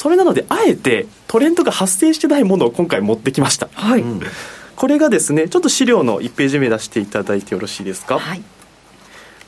[0.00, 3.68] それなので、あえてトレンドが発生してないものを今回持ってきました。
[3.74, 4.04] はい、
[4.74, 8.18] これがですね、ちょっと資料の1ページ目出していただいてよろしいですか？
[8.18, 8.42] はい。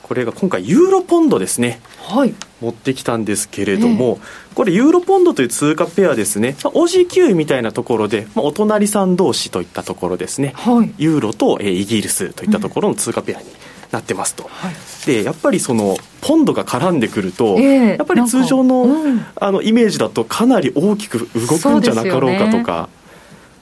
[0.02, 13.46] これが今回ユーロポンドですね、はい、持ってきたんですけれども、えー、これユーロポンドという通貨ペアですね、まあ、OG9 みたいなところで、まあ、お隣さん同士といったところですね、はい、ユーロと、えー、イギリスといったところの通貨ペアに
[13.92, 14.74] なってますと、はい、
[15.06, 22.88] でやっぱりそのポンドが絡んでくると、えー、やっぱり通常のうん、あのイメージだとかなり大きく動くんじゃなかろうかとか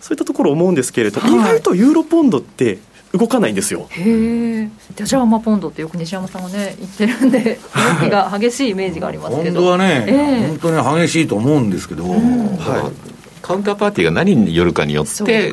[0.00, 2.78] そういったところ思うんですけれど、意外とユーロポンドって
[3.12, 3.86] 動かないんですよ。
[3.90, 4.70] へえ。
[4.94, 7.58] じゃあまポンドってよく西山さんがね言ってるんで
[8.00, 9.60] 動きが激しいイメージがありますけど。
[9.60, 15.52] 本当はね、えー、本当に激しいと思うんですけど、はい、カウンターパーティーが何によるかによって違い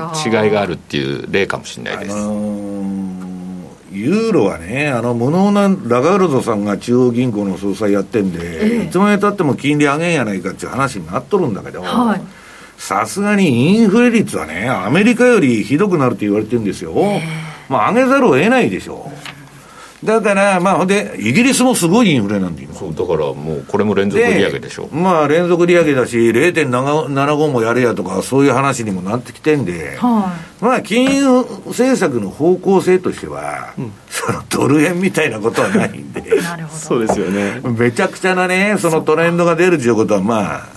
[0.49, 2.15] があるっていう例かもしれないです。
[2.15, 3.16] あのー
[3.91, 11.83] ユーロはね、あの無能なラガルドさんが中央銀行の総裁やってんで、えいつまでたっても金利上げんやないかっていう話になっとるんだけど、
[12.77, 16.93] さすがにインフレ率はね、アメリカよりひどくなるって言われてるんですよ。
[17.69, 19.36] まあ、上げざるを得ないでしょう。
[20.04, 22.76] だから、まあ、ほんで、イギリスもすごいインフレなんで、今。
[22.76, 24.88] そう、だからもう、これも連続利上げでしょ。
[24.91, 36.80] まあ、連続利上げだし、0.75もやれやとか、そういう話にもなってきてんで、はい、まあ、金融政策の方向性としては、うん、そのドル円みたいなことはないんで、 なるほど。
[36.80, 37.62] そうですよね。
[37.64, 40.70] めちゃくちゃなね、そのトレンドが出るということは、まあ、ま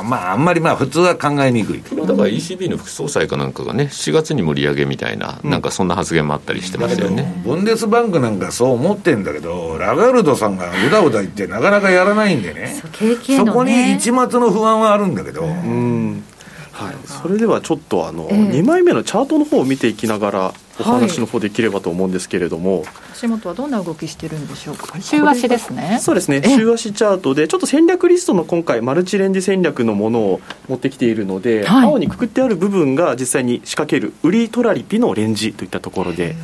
[0.00, 1.82] あ、まあ、あんまりまあ普通は考えにくい。
[1.82, 7.42] だから ECB の副総裁かなんかがね、7月にも利上げみたいな、うん、なんかそんな発言もあったりしてましたよね。
[7.44, 15.44] ブンデスバンクなんかそう思ってんだけど、ラガルドさんがうだうだ言って、なかなかやらないんでね、そ、ね、こに一末の不安はあるんだけど。
[15.44, 16.24] うん。
[16.72, 25.00] はい、それではちょっとあの、えー、2枚目のチャートの方を見ていきながらお話の方できればと思うんですけれども、はい、足元はどんな動きしてるんでしょうか？
[25.00, 25.98] 週足ですね。
[26.00, 26.42] そうですね。
[26.42, 36.36] 週足チャートでちょっと戦略リストの今回マルチレンジ戦略のものを持ってきているので、はい、青にくくってある部分が実際に仕掛ける売りトラリピのレンジといったところで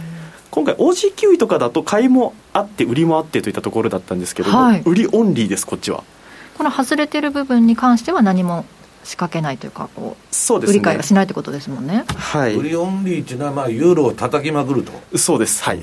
[0.51, 6.05] 今回 OG キウイとかだと買いもあって売りもあってといったところだったんですけども、はい、売りオンリーですこっちは。
[6.59, 8.67] この外れてる部分に関しては何も
[9.05, 12.05] 仕掛けないというかこうそうです、ね、売り買いはしないということですもんね。
[12.09, 12.55] はい。
[12.55, 14.93] 売りオンリーっていうのはまあユーロを叩きまくると。
[15.19, 15.63] そうです。
[15.65, 15.83] はい。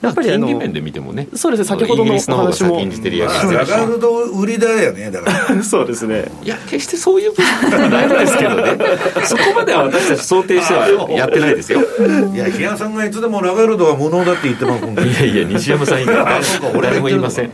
[0.00, 1.26] やっぱり金利面で見てもね。
[1.34, 1.72] そうです。
[1.72, 2.78] ね先ほどのお話も。
[2.78, 5.62] ラガルド売りだよねだから。
[5.62, 6.30] そうですね。
[6.44, 7.30] いや決してそういう。
[7.30, 8.78] ことはないんですけどね。
[9.24, 11.80] そこまでは私たち想定してはやってないですよ。
[12.32, 15.02] いや日野さんがいつでもラガルドは無能だって言ってますもんね。
[15.08, 16.24] いやいや西山さん以外
[16.80, 17.52] 誰も言いません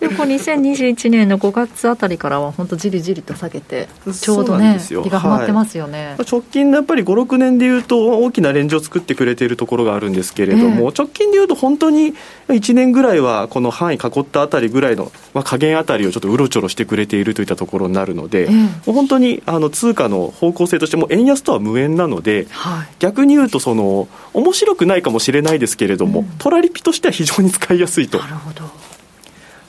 [0.00, 3.88] でこう2021年の5月あたりからは本当じりじりと下げて
[4.20, 12.14] ちょうどね日がはまってますよね、はい、直近のやっぱり56年でいうと大きなレンジを作ってくれているところがあるんですけれども、えー、直近でいうと本当に
[12.48, 28.18] 1年ぐらいはこの範囲囲ったあたりぐらいの、まあ、加減あたりをちょっとうろちょろしてくれているといったところになるので、えー、本当にあの通貨の方向性としても円安とは無縁なので、はい、逆に言うとその面白くないかもしれないですけれども、うん、トラリピとしては非常に使いやすいと。
[28.18, 28.77] なるほど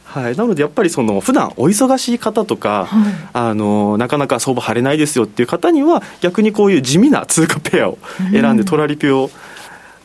[0.09, 7.99] はい、なのでやっぱりその普段お忙しい方とか、はい、あのなかなか相場張れないですよっていう方には逆にこういう地味な通貨ペアを
[8.31, 9.29] 選んでトラリピを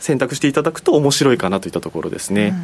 [0.01, 2.55] 選択していただくと面白いかなといったところですね、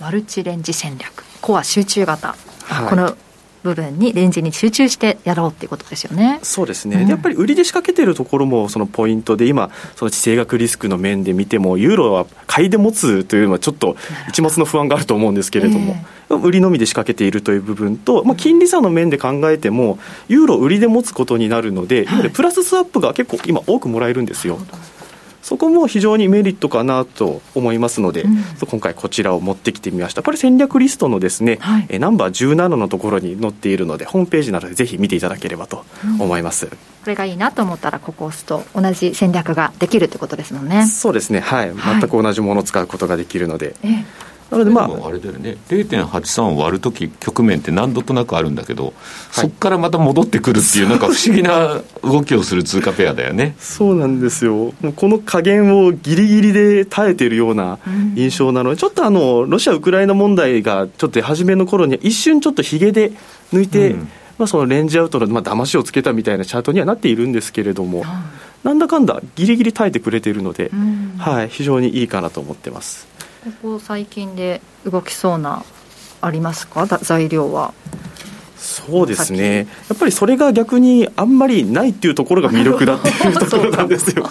[0.00, 1.24] うん、マルチレンジ戦略。
[1.40, 3.16] コア集中型、はい、この
[3.62, 6.40] 部分にレンジに集中してやろうっていうことですよね。
[6.42, 7.02] そうですね。
[7.02, 13.96] うん、やっぱり売りで仕掛けてるところもそのポイントで今その地政学リスクの面で見てもユーロは買いで持つというのはちょっと
[14.28, 15.96] 一末の不安があると思うんですけれども。
[16.30, 19.98] えー、売りのみで仕掛けているという部分と、まあ、金利差の面で考えても、
[20.28, 24.58] ユーロ売りで持つことになるので、はい、プラススワップが結構今、多くもらえるんですよ。
[25.42, 30.22] そこも非常にメリットかなと思いますので、うん、今回こちらを持ってきてみました。
[30.22, 35.84] これ戦略リストのですね、はい、えナンバー17のところに載っているのでホームページなどでぜひ見ていただければと
[36.20, 36.76] 思います、うん、こ
[37.06, 40.86] れがいいなと思ったらここを押すと同じ戦略ができるということですもんね。
[40.86, 41.40] そうですね。
[41.40, 45.56] はい、全く同じものを使うことができるので、ええなのでまああれだよね。
[45.68, 48.94] 0.83を割るとき局面って何度となくあるんだけど、はい、
[49.30, 53.54] そこからまた戻ってくるっていうなんか不思議な動きをする通貨ペアだよね。
[53.58, 54.74] そうなんですよ。
[54.82, 57.78] もうこの加減をギリギリで耐えているような
[58.14, 63.12] 印象なので、ちょっとあのロシア・ウクライナ問題がちょっと初めの頃に一瞬ちょっとひげで
[63.54, 68.04] 抜いて、うん、まあ、そのレンジアウトの、まあ騙しをつけたみたいなチャートにはなっているんですけれども、
[68.64, 73.11] なんだかんだギリギリ耐えてくれているので、うん、はい、非常にいいかなと思ってます。
[73.44, 75.64] ここ最近で動きそうな
[76.20, 76.86] ありますか？
[76.86, 77.74] 材料は。
[78.56, 79.66] そうですね。
[79.88, 84.30] やっぱりそれが逆にあんまりないっていうところが魅力だっていうところなんですよ。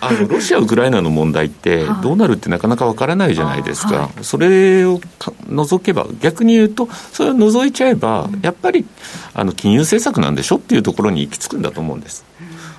[0.00, 5.00] あのロシア・ウクライナの問題ってどうなるってなかなかわからないじゃないですか、はい、それを
[5.48, 8.84] 除けば逆に言うとそれを除いちゃえば、やっぱり
[9.32, 12.24] あの金融政策なんでしょっていうところに行き着くんだと思うんです、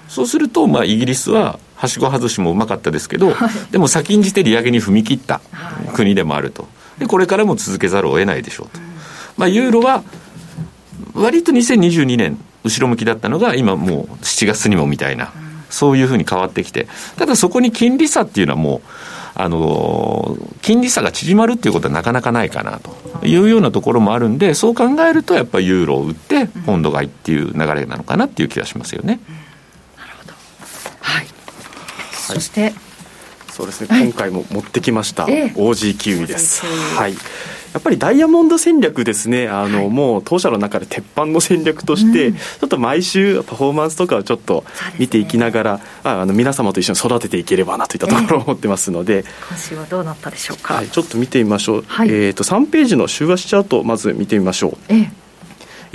[0.10, 5.42] そうすると、まあ、イギリスははしご外しもうまかったですけど、はい、でも先んじて利上げに踏み切った
[5.94, 6.68] 国でもあると。
[7.00, 8.80] で、これからも続けざるを得ないでしょうと。
[9.38, 10.04] まあ、ユーロは、
[11.14, 15.32] 割と2022年、後ろ向きだったのが、今もう7月にもみたいな、
[15.70, 18.90] そういうふうに変わってきて、ただそこに金利差っていうのはもう、
[19.36, 22.96] あの金利差が縮まるっていうことはなかなかないかなと。
[23.26, 29.20] いうようなところもあるんで、そう考えると、やっぱりユーロを売って、ポンド買いっていう流れなのかなっていう気がしますよね。
[29.98, 30.34] なるほど。
[31.00, 31.33] はい
[32.24, 32.74] そして。
[33.54, 36.66] そうですね、はい、今回も持ってきました、えー、OG キウイです。
[36.66, 37.14] はい。
[37.14, 44.64] やっぱりダイヤモンド戦略ですね、あの、はい、もう当社の中で鉄板の戦略として、うん、ちょっと毎週パフォーマンスとかをちょっと
[45.00, 54.78] 見ていきながら、ね、あの皆様と一緒に育てていければなといったところを思ってますので、えー、今週はどうなったでしょうか、はい、ちょっと見てみましょう、はい、えーと、と3ページの週足チャートをまず見てみましょう。
[54.90, 55.10] えー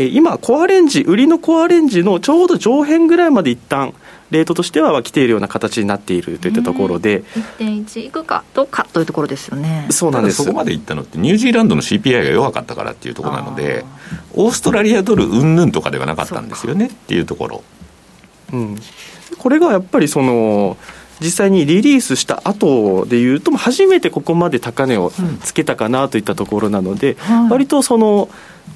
[0.00, 3.94] 今、コアレンジ、売りのコアレンジのちょうど上辺ぐらいまで一旦
[4.30, 7.22] レートとしては来ているような形になっているといったところで、
[7.58, 9.86] 1.1いくかどうかというところですよね。
[9.90, 10.36] そうなんです。
[10.36, 13.84] そこまでいったのってニュージーランドの CPI が弱かったからっていうところなので
[14.34, 17.64] オーストラリアドルうんぬんとかではなかったんですよねっていうところ、
[18.52, 18.78] うん、
[19.38, 20.76] これがやっぱりその
[21.20, 25.10] 実際にリリースした後でいうと初めてここまで高値を
[25.42, 28.28] つけたかなといったところなので、うん、割とその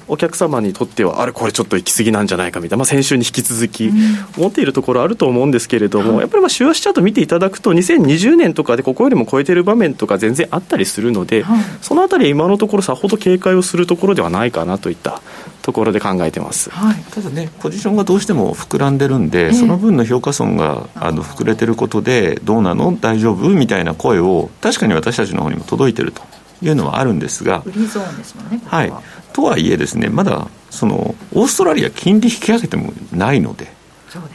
[0.07, 3.91] お客様にとってはあれこれちょっと行き過ぎなんじゃないかみたいな、まあ、先週に引き続き
[4.37, 11.45] 思っているところあると思うんですけれども、うん、やっぱりまあ週足チャート見ていただくと2020年とかでここよりも超えてる場面とか全然あったりするので、うん、
[11.81, 15.21] そのあたりは今のところさほど警戒をするところではないかなといった
[15.61, 22.95] ところで考えてます、はい、ただねポジションがどうしても膨らんでるんで、えー、その分の評価損があの膨れてることでどうなの？
[22.99, 23.49] 大丈夫？
[23.49, 26.21] みたいな声を確かに私たちの方にも届いてると
[26.61, 27.63] いうのはあるんですが、
[28.65, 28.93] はい、
[29.33, 33.71] とはいえですねまだそのオーストラリア金利引き上げてもないので、ね、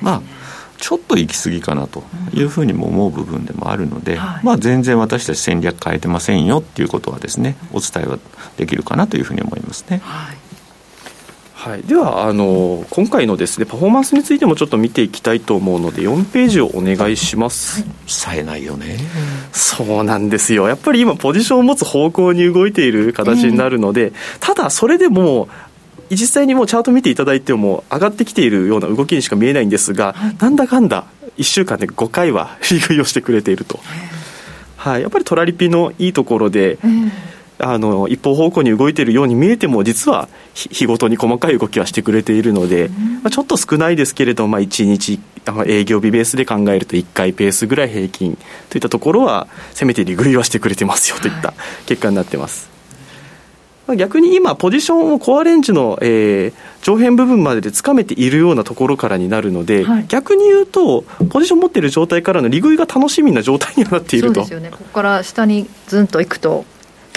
[0.01, 0.23] まあ
[0.79, 8.19] ちょっと行き過ぎかなというふうにも思う部分でもあるので、うんはい、まあ、全然私たち戦略変えてませんよっていうことはですねお伝えは
[8.57, 10.01] できるかなというふうに思いますね。
[10.05, 10.48] はい
[11.59, 18.97] はい、ではあの今回のですねパフォーマンスについてもちょっと見ていきたいと思うので4ページをお願いします、はい、冴えないよね。
[19.51, 20.69] そうなんですよ。
[20.69, 25.49] やっぱり今ポジションを持つ方向に動いている形になるので、えー、ただそれでも
[26.11, 31.07] 実際にもうチャート見ていただいても上がってきているような動きにしか見えないんですが、はい、なんだかんだ
[31.39, 33.81] 1週間で5回は 利食いをしてくれていると、
[34.77, 37.11] はい、やっぱりトラリピのいいところで、えー
[37.59, 45.19] あの一方方向に動いているように見えても実は日ごとに細かい動きはしてくれているので、うん、まあ、ちょっと少ないですけれども、まあ、1日
[45.67, 48.39] 営業日ベースで考えると1回ペースぐらい平均
[48.71, 51.55] といったところはせめて利食いはしてくれてますよといった
[51.87, 52.79] 結果になってます。
[53.89, 64.35] はい、逆に今、ポジションをコアレンジの、えー、上辺部分まででつかめているようなところからになるので、はい、逆に言うと、ポジション持っている状態からの利食いが楽しみな状態にはなっていると。
[64.35, 66.67] そうですよね、ここから下にずんといくと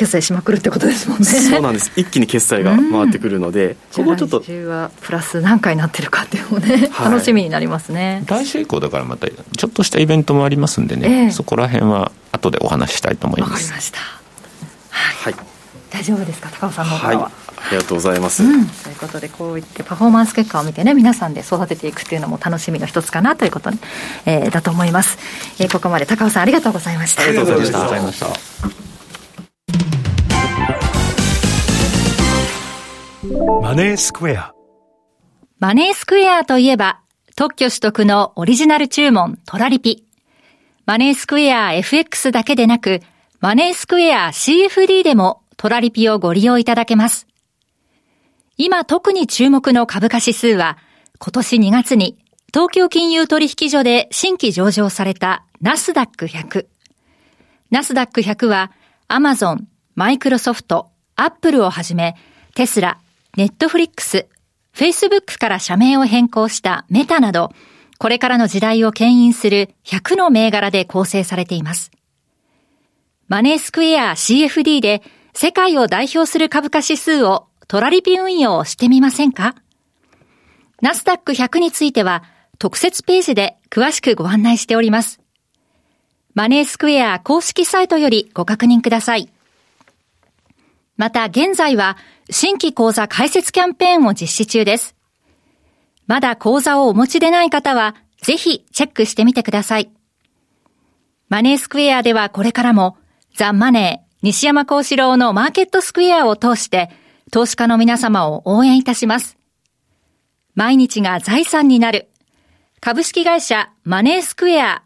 [0.01, 1.25] 決済しまくるってことですもんね。
[1.25, 1.91] そうなんです。
[1.95, 8.23] 一気に決済が回ってくるので、ここちょっと来週はプラス何回なってるかっていうのもね、はい、楽しみになりますね。
[8.25, 13.51] 来週以降だからまたちょっとしたイベントもありますんでね、えー、そこら辺は後でお話ししたいと思います。
[13.51, 13.99] わかりました。
[13.99, 15.45] はい、はい、
[15.91, 17.31] 大丈夫ですか高尾さんの方は、はい。
[17.63, 23.69] ありがとうございます、うん、ということでこういってパフォーマンス結果を見てね皆さんで育てていくっていうのも楽しみの一つかなということ、
[24.25, 25.19] えー、だと思います、
[25.61, 27.21] えー、ここまで高尾さんありがとうございました。
[27.21, 28.90] ありがとうございました
[33.43, 34.53] マネースクエア。
[35.57, 37.01] マネースクエアといえば、
[37.35, 40.05] 特許取得のオリジナル注文トラリピ。
[40.85, 42.99] マネースクエア FX だけでなく、
[43.39, 47.25] マネースクエア CFD でもトラリピをご利用いただけます。
[48.57, 50.77] 今特に注目の株価指数は、
[51.17, 52.19] 今年2月に
[52.53, 56.67] 東京金融取引所で新規上場されたナスダック100。
[57.71, 58.71] ナスダック100は、
[59.07, 62.15] アマゾン、マイクロソフト、アップルをはじめ、
[62.53, 62.99] テスラ、
[63.37, 64.27] ネットフリックス、
[64.73, 67.53] フェイスブックから社名を変更したメタなど、
[67.97, 71.91] これからの時代を牽引する100の銘柄で構成されています。
[73.29, 75.01] マネースクエア CFD で
[75.33, 79.55] 世界を代表する株価指数をトラリピ運用してみませんか？
[80.81, 82.23] ナスダック100については
[82.59, 85.21] 特設ページで詳しくご案内しております。
[86.33, 89.29] マネースクエア公式サイトよりご確認ください。
[91.01, 91.97] また現在は
[92.29, 94.95] 新規講座開設キャンペーンを実施中です。
[96.05, 99.89] まだ講座をお持ちでない方はぜひチェックしてみてください。
[101.27, 102.97] マネースクエアではこれからも
[103.33, 106.91] ザ・マネー西山幸四郎のマーケットスクエアを通して
[107.31, 109.39] 投資家の皆様を応援いたします。
[110.53, 112.09] 毎日が財産になる
[112.79, 114.83] 株式会社マネースクエア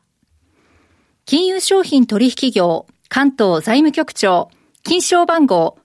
[1.25, 4.49] 金融商品取引業関東財務局長
[4.81, 5.77] 金賞番号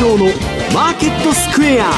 [0.00, 0.26] 郎の
[0.74, 1.90] マーケットスクエア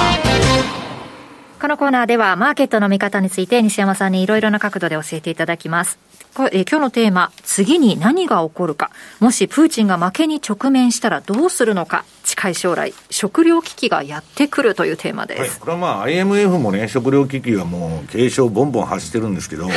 [1.60, 5.98] このコーナーではマーケットの見方について西山さんにいろいろな角度で教えていただきます。
[6.34, 8.90] これえ今日のテーマ、次に何が起こるか。
[9.18, 12.04] もしプーチンが負けに直面したらどうするのか。
[12.24, 15.40] 近い将来、食糧危機がやってくるというテーマです。
[15.40, 19.74] はい、これはまあ IMF もね、食糧危機がもう警鐘ボンボン発してるんですけど、はい、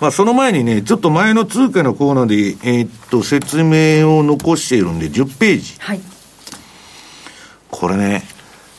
[0.00, 5.76] まあその前にね、ちょっと前の通貨のコーナーで、えー、っと、説明を残しているんで、10ページ。
[5.78, 6.00] はい
[7.72, 8.22] これね、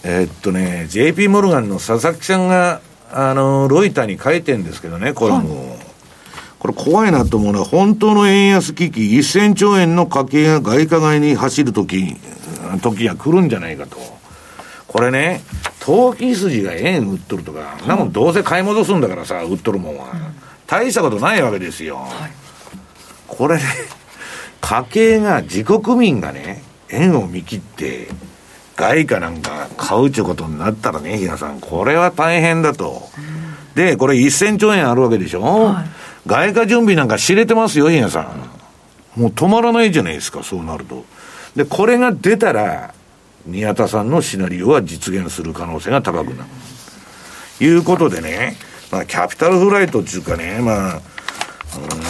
[0.04, 2.80] えー、っとね、JP モルガンの佐々木さんが、
[3.12, 5.70] あの、ロイターに書いてるんですけどね、コラムを。
[5.72, 5.80] はい、
[6.60, 12.16] これ怖いなと思うのは、本当の円安危機、1000兆円の家計が外貨買いに走るとき、
[12.82, 13.98] 時が来るんじゃないかと。
[14.88, 15.42] これね、
[15.80, 20.06] 投機筋が円売っとるとか、なもんどうせ買い戻すんだからさ、売っとるもんは。
[20.68, 21.98] 大したことないわけですよ。
[21.98, 22.32] はい、
[23.28, 23.64] これね、
[24.62, 28.08] 家計が、自国民がね、円を見切って、
[28.76, 33.10] 外貨なんか買うちゅうことになったらね、比嘉さん、これは大変だと。
[33.76, 35.86] で、これ1000兆円あるわけでしょ、はい、
[36.28, 39.20] 外貨準備なんか知れてますよ、比嘉さん。
[39.20, 41.06] もう止まらないじゃないですか、そうなると。
[41.56, 42.94] で、これが出たら、
[43.46, 46.50] 宮田さんのシナリオは実現する可能性が高くなる。
[47.64, 48.56] いうことでね、
[48.92, 51.02] まあ、キャピタルフライトっていうかね、まあ、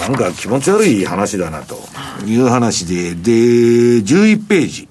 [0.01, 1.77] なんか気持ち悪い話だなと
[2.25, 3.31] いう話で、で、
[4.01, 4.87] 11ページ。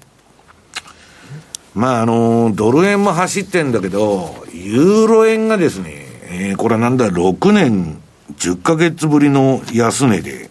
[1.75, 7.99] まあ、あの、ドル円も走ってんだけど、ユーロ円がですね、えー、これなんだ、6年
[8.37, 10.49] 10ヶ月ぶりの安値で、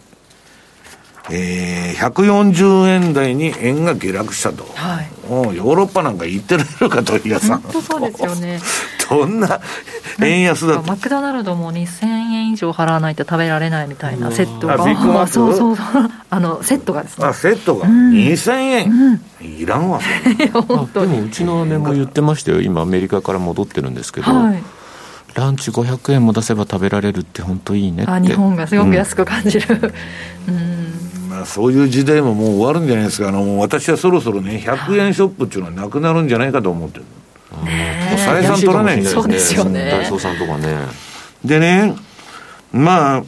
[1.31, 4.65] えー、140円台に円が下落したと。
[4.75, 5.09] はい。
[5.29, 7.61] もうヨーロッパなんか行ってられるかと、皆さん。
[7.61, 8.59] 本当そうですよね。
[9.09, 9.61] どんな
[10.21, 10.83] 円安だと。
[10.83, 12.05] マクドナルドも2000
[12.53, 14.75] 円以上払わないと食べられないみたいなセットが。
[14.75, 16.09] あ、 そうそうそう。
[16.29, 17.25] あの、セットがですね。
[17.25, 17.87] あ、セットが。
[17.87, 18.91] うん、2000円、
[19.41, 19.99] うん、いらんわ、
[20.67, 21.15] 本当に。
[21.15, 22.61] でもうちの姉も言ってましたよ。
[22.61, 24.31] 今アメリカから戻ってるんですけど。
[24.31, 24.63] はい。
[25.35, 28.11] ランチ500円も出せば食べられるって本当いいねって。
[28.11, 29.93] あ日本がすごく安く感じる、
[30.47, 30.93] うん、うん。
[31.29, 33.29] まあ、そういう時代ももう終わるんじゃないですか。
[33.29, 37.05] あの私はそろそろね100円ショップっていうのはなくなるんじゃないかと思ってる、
[37.63, 39.89] ね、もう採算取らないんですそうですよね。
[39.89, 40.77] ダイソーさんとかね。
[41.43, 41.95] でね
[42.73, 43.23] まあ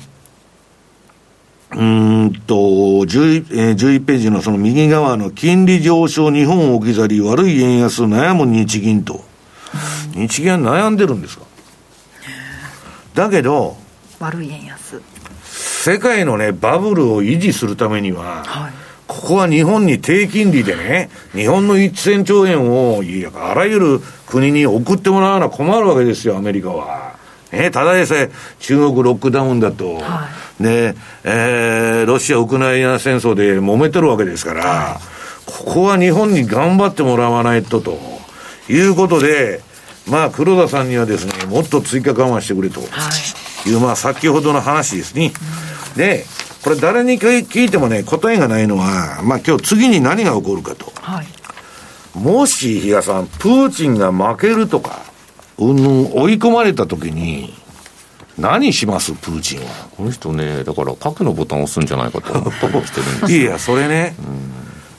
[1.71, 9.23] うんと 11,、えー、11ページのその右側の金利上昇、日本置き去り、悪い円安、悩む日銀と、
[10.15, 11.45] 日銀は悩んでるんですか？
[13.13, 13.77] だけど、
[14.19, 15.01] 悪い円安。
[15.43, 18.73] 世界のね、バブルを維持するためには、はい、
[19.07, 27.14] ここは日本に低金利でね、日本の1000兆円を、いや、あらゆる国に送ってもらうのは困るわけですよ、アメリカは。
[27.55, 28.29] ね、ただでさえ
[28.59, 30.29] 中国ロックダウンだと、は
[30.59, 37.97] い、ね、えー、ロシア・ウクライナ戦争で揉めてるわけですから、はい、ここは日本に頑張ってもらわないと、と
[38.69, 39.61] いうことで、
[40.07, 43.73] まあ、黒田さんにはですね、もっと追加緩和してくれとい。
[43.73, 45.33] う、まあ、先ほどの話ですね。
[45.95, 46.25] で、
[46.63, 50.91] これ誰に聞いてもね、答えがないのは、まあ今日次に何が起こるかと。
[50.95, 51.27] はい、
[52.17, 55.03] もし、比嘉さん、プーチンが負けるとか、
[55.57, 57.53] うんぬん追い込まれたときに、
[58.37, 59.13] 何します？
[59.13, 59.65] プーチンは。
[59.95, 64.15] この人ね、だから核のボタンを押すんじゃないかと思ってるんです いや、それね、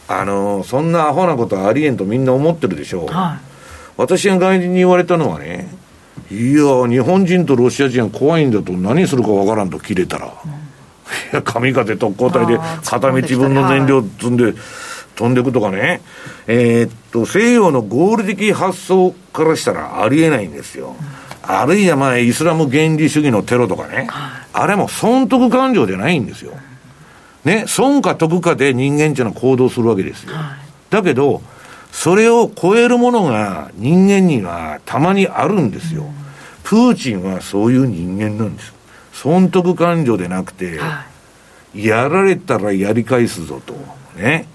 [0.08, 3.12] うん、あの、そんなアホなことはありえんとみんな思ってるでしょう。
[3.12, 3.44] はい。
[3.98, 5.68] 私が外人に言われたのはね、
[6.30, 10.54] いや、日本人とロシア人は怖いんだと、何するかわからんと切れたら、うん、い
[11.32, 14.54] や、神風特攻隊で片道分の燃料積んで
[15.16, 16.02] 飛んでいくとかね、
[16.47, 20.94] えー、っと、西洋の合理的発想からしたらありえないんですよ。
[21.44, 24.06] うん、あるいはまあ、イスラム原理主義のテロとかね、
[24.52, 26.52] あれも損得感情じゃないんですよ。
[27.44, 30.32] ね、損か得かで人間っていうのは行動するわけですよ。
[30.90, 31.43] だけど、
[31.93, 36.05] それを超えるものが人間にはたまにあるんですよ。
[36.62, 38.74] プーチンはそういう人間なんです。
[39.12, 40.78] 損得感情でなくて、
[41.74, 43.74] やられたらやり返すぞと。
[44.16, 44.47] ね。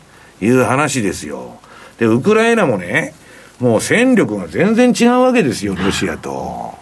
[0.42, 1.60] いう話ですよ。
[2.00, 3.14] で、ウクライナもね、
[3.60, 6.74] もう戦力が全然違うわけですよ、ロシアと。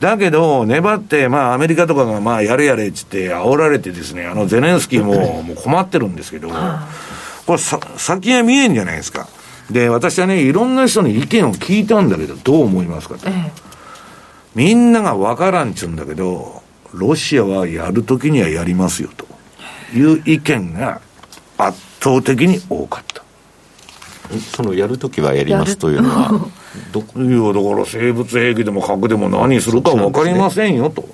[0.00, 6.50] だけど、粘って、まあ、アメリカとかが、まあ、やれやれっつって、煽られてですね、あの、ゼレンスキーも、もう困ってるんですけど、
[7.46, 9.26] これさ、先が見えんじゃないですか。
[9.70, 13.28] で、私はね、いろんな人の意見を聞いたんだけど、どう思いますかと。
[14.54, 16.62] みんながわからんちゅうんだけど、
[16.92, 19.26] ロシアはやるときにはやりますよ、と
[19.94, 21.00] いう意見が
[21.58, 23.22] 圧倒的に多かった。
[24.54, 26.30] そのやるときはやりますというのは、
[26.92, 31.08] どいや、だから生物兵器でも核でも何するか分かりませんよ、と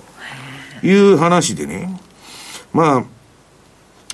[0.85, 1.99] いう話でね。
[2.73, 3.05] ま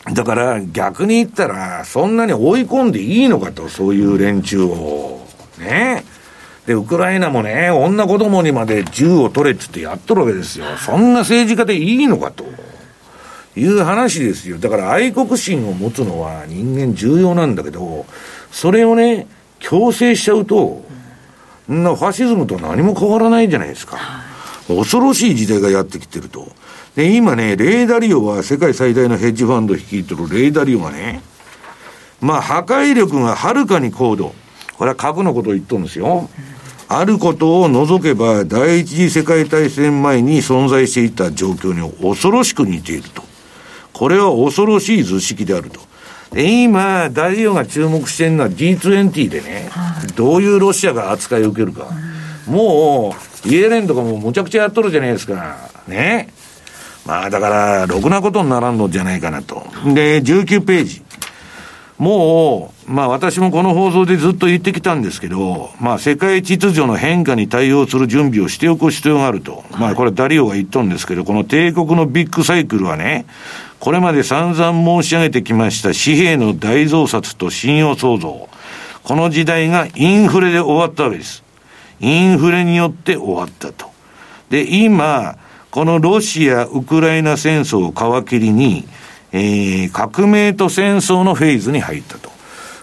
[0.06, 5.28] あ、だから逆に言ったら、そんなに追い込んでいいのかと、そういう連中を。
[5.60, 6.04] ね。
[6.66, 10.66] で、ウクライナもね、女子供にまで銃を取れって言ってやっとるわけですよ。
[10.78, 12.46] そんな政治家でいいのかと。
[13.56, 14.58] いう話ですよ。
[14.58, 18.06] だから愛国心を持つのは人間重要なんだけど、
[18.52, 19.28] それをね、
[19.60, 20.84] 強制しちゃうと、
[21.68, 23.98] なファシズムと何も変わらないじゃないですか。
[24.68, 26.52] 恐ろしい時代がやってきてると。
[26.96, 31.22] で、今ね、レーダリオは世界最大のヘッジファンド率いてるレーダリオがね、
[32.20, 34.34] まあ破壊力がはるかに高度。
[34.78, 36.30] これは核のことを言っとるんですよ。
[36.88, 43.31] あることを除けば、第一次世界大戦前に存在していた状況に恐ろしく似ていると。
[44.02, 45.80] これは恐ろしい図式であると。
[46.32, 51.88] で、今、大リオが注目してるのは G20 でね、はい、どういうロシアが扱いを受けるか。
[52.48, 53.14] うん、も
[53.46, 55.56] う、イエレンとかもむちゃくちゃやっとるじゃないですか。
[55.88, 56.34] ね。
[57.06, 59.68] まあ、だから、ろくなことにならんのじゃないかなと。
[59.94, 61.04] で、19ページ。
[62.00, 69.64] もう、まあ私もこの放送でずっと言ってきたんですけど、まあ世界秩序の変化に対応する準備をしておく必要があると。
[69.78, 73.28] まあこれダリオが言っとるんですけど、この帝国のビッグサイクルはね、
[73.82, 78.48] これまで散々申し上げてきました紙幣の大増刷と信用創造。
[79.02, 81.44] この時代がインフレで終わったわけです。
[82.00, 83.90] インフレによって終わったと。
[84.52, 85.36] で、今、
[85.72, 88.88] このロシア・ウクライナ戦争を皮切りに、
[89.32, 92.30] えー、革命と戦争のフェーズに入ったと。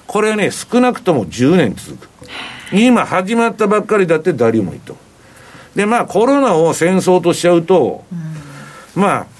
[0.09, 2.09] これはね、少なくとも10年続く。
[2.73, 4.97] 今始まったばっかりだって誰も言っと。
[5.77, 8.05] で、まあコロナを戦争としちゃうと、
[8.97, 9.38] うん、まあ、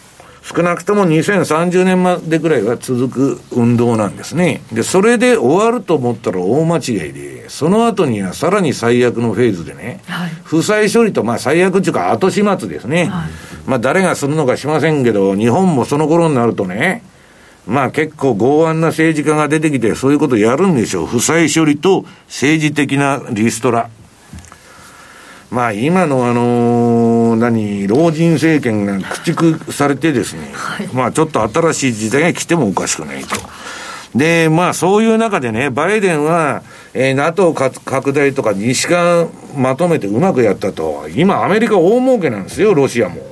[0.49, 4.63] 少なくとも2030年までぐらいは続く運動なんですね。
[4.73, 13.07] で、それで終わると思ったら大間違いで、その後にはさらに最悪のフェーズでね、はい、負債処理と、まあ最悪っていうか後始末ですね。
[13.07, 17.03] はいまあ誰がするのかしませんけど、日本もその頃になるとね、
[17.67, 21.07] まあ結構剛腕な政治家が出てきてそういうことやるんでしょう。
[21.07, 23.91] 負債処理と政治的なリストラ。
[25.51, 33.37] まあ今のあのー、何、老人政権が駆逐されてですね、はい、まあちょっと新しい時代が来てもおかしくないと。
[34.15, 36.63] で、まあそういう中でね、バイデンは、
[36.93, 41.09] えー、NATO 拡大とか西側まとめてうまくやったと。
[41.15, 43.23] 今アメリカ大儲けなんですよ、ロシアも。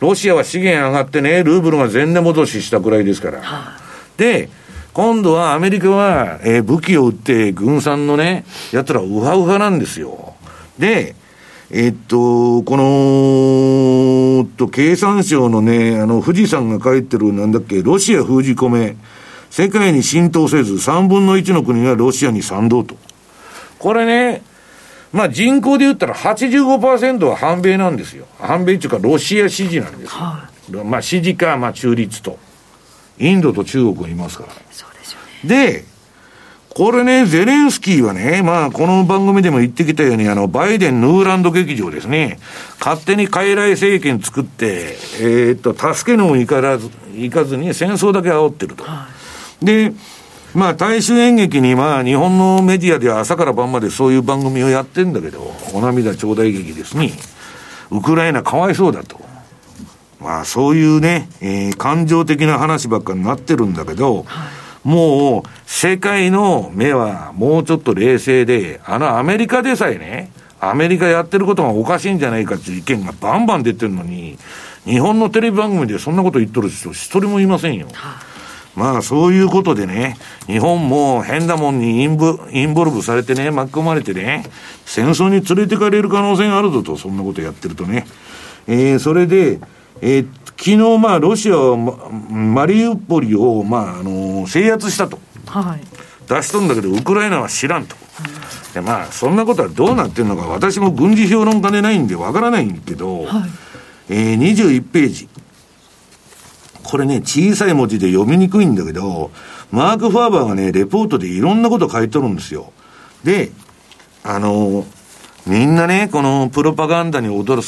[0.00, 3.38] ロシアは資源上がってね、ルーブルが全値戻ししたくらいですから。
[3.38, 3.44] は
[3.76, 3.80] あ、
[4.16, 4.48] で、
[4.92, 10.33] 今度はアメリカは、えー、武器を撃って軍産のね、やつらウハウハなんですよ。
[10.78, 11.14] で、
[11.70, 18.96] えっと、この、と、経産省のね、あの、富士山が書いてる、なんだっけ、ロシア封じ込め、
[19.50, 22.96] 世界に浸透せず、3分の1の国がロシアに賛同と。
[23.78, 24.42] これね、
[25.12, 28.26] まあ人口で言ったら85%は反米なんですよ。
[28.38, 30.08] 反米っていうかロシア支持なんですよ。
[30.10, 30.48] は
[30.84, 32.36] まあ支持か、まあ中立と。
[33.18, 34.52] インドと中国いますから。
[34.72, 34.90] そう
[35.44, 35.72] でね。
[35.72, 35.84] で、
[36.74, 42.40] これね、ゼレンスキーはね、まあ、この番組でも言ってきたように、あの、バイデン・ヌーランド劇場ですね、
[42.80, 48.82] 勝手に傀儡政権作って、えー、っと、助けのもいからず、いかずに戦争だけ煽ってると。
[48.82, 49.06] は
[49.62, 49.92] い、で、
[50.52, 57.12] まあ、大衆演劇に、まあ、日本のメディアでは朝から晩までそういう番組をやってんだけど、お涙頂戴劇ですね。
[57.92, 59.20] ウクライナかわいそうだと。
[60.20, 64.26] まあ、そういうね、えー、感情的な話ばっかになってるんだけど、
[64.84, 70.30] もう、世界の目はもうちょっと冷静で、あのアメリカでさえね、
[70.60, 74.38] アメリカやってることがおかしいんじゃないかっていう意見がバンバン出てるのに、
[74.84, 77.86] 日本のテレビ番組でそんなこと言っとる人一人もいませんよ。
[77.92, 78.34] はあ
[78.76, 80.16] まあそういうことでね、
[80.46, 84.44] 日本も変なもんにインブインボルブされてね、巻き込まれてね、
[84.84, 88.06] 戦争に連れてかれる可能性があるぞと、そんなことやってるとね。
[88.66, 89.60] えー、それで、
[90.00, 90.26] えー、
[90.64, 95.18] 昨日まあロシアはマリウポリを、まああのー、制圧したと。
[95.44, 95.80] はい。
[96.26, 97.94] 出しとんだけど、ウクライナは知らんと。
[98.72, 103.50] でまあ、そんなことはどうなってるのか、私も軍事評論家でないんでわからないんけど、はい、
[104.08, 105.28] えー、21ページ。
[106.82, 109.32] これね、小さい文字で読みにくいんだけど、
[109.70, 112.72] マーク・ファーバーがね、レポートでいろんなこと書いとるんですよ。
[113.22, 113.52] で、
[114.22, 114.86] あの、
[115.46, 117.62] みんなね、このプロパガンダに踊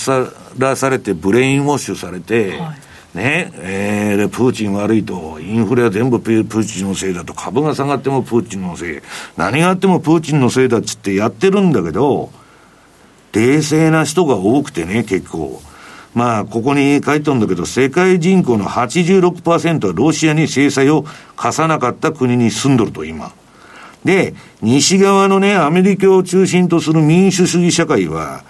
[0.56, 2.85] らされて、ブレインウォッシュされて、はい、
[3.16, 9.00] ね、えー、プーチン悪いと、インフレは全部プーチンのせいだと、株が下がってもプーチンのせい、
[9.36, 12.30] 何があってもプーチンのせいだっつってやってるんだけど、
[13.32, 15.60] 冷静な人が多くてね、結構。
[16.14, 21.04] まあ、ここに書いてあるんだけど、世界人口の86%はロシアに制裁を
[21.36, 23.32] 課さなかった国に住んどると、今。
[24.04, 28.44] で、西側のね、アメリカを中心とする民主主義社会は、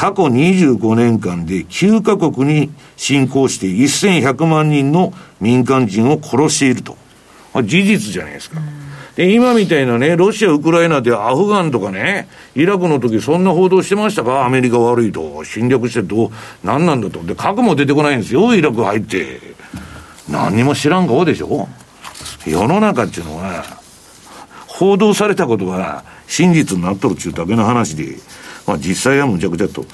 [0.00, 5.12] 過去25年間で9カ国に侵攻して1100万人の
[5.42, 6.96] 民間人を殺していると。
[7.64, 8.62] 事実じゃないですか。
[9.14, 14.46] で、今みたいなね、ロシア、ウクライナでアフガンとかね、イラクの時そんな報道してましたか？
[14.46, 15.44] アメリカ悪いと。
[15.44, 16.30] 侵略してどう、
[16.64, 17.22] 何なんだと。
[17.22, 19.38] で、核も出てこないんですよ、イラク入って。
[20.30, 21.68] 何にも知らん顔でしょ
[22.46, 23.64] 世の中っていうのは、
[24.66, 28.16] 報道されたことが真実になっとるっていうだけの話で、
[28.70, 29.84] まあ実際はむちゃくちゃと。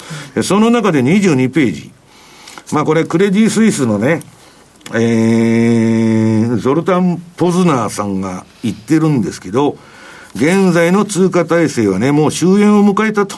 [0.43, 1.91] その中で22ページ。
[2.71, 4.21] まあこれクレディ・スイスのね、
[4.93, 9.77] えー、ゾルタン・ポズナーさんが言ってるんですけど、
[10.35, 13.37] 現在の通貨体制はね、もう終焉を迎えたと。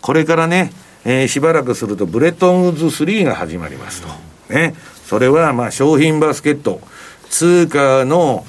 [0.00, 0.72] これからね、
[1.04, 4.08] えー、しばらくするとブレトンウッズ3が始まりますと。
[4.54, 4.74] ね。
[5.06, 6.80] それはまあ商品バスケット、
[7.28, 8.46] 通貨の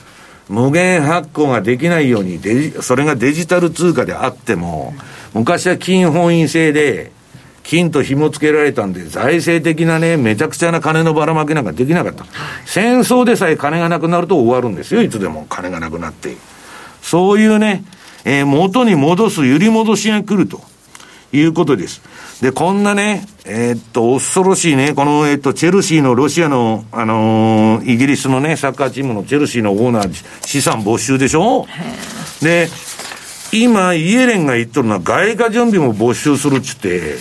[0.48, 4.94] 無限発行ができないようにデジ、それがデジタル通貨であっても、
[5.34, 7.11] 昔は金本位制で、
[7.64, 12.26] 金と紐付けられたんで、財政的なね、めちゃくちゃな金のばらまきなんかできなかった。
[12.65, 16.35] 戦争でさえ金がなくなると終わるんですよ、いつでも金がなくなって。
[17.01, 17.84] そういうね、
[18.26, 20.61] えー、元に戻す、揺り戻しが来ると
[21.31, 22.01] いうことです。
[22.41, 31.65] で、こんなね、えー、っと、恐ろしいね、この、えー、っと、チェルシーのロシアの、あのー、イギリスのね、サッカーチームのチェルシーのオーナー、資産没収でしょ？
[32.41, 32.68] で、
[33.53, 37.17] 今、イエレンが言っとるのは、外貨準備も没収するっつって、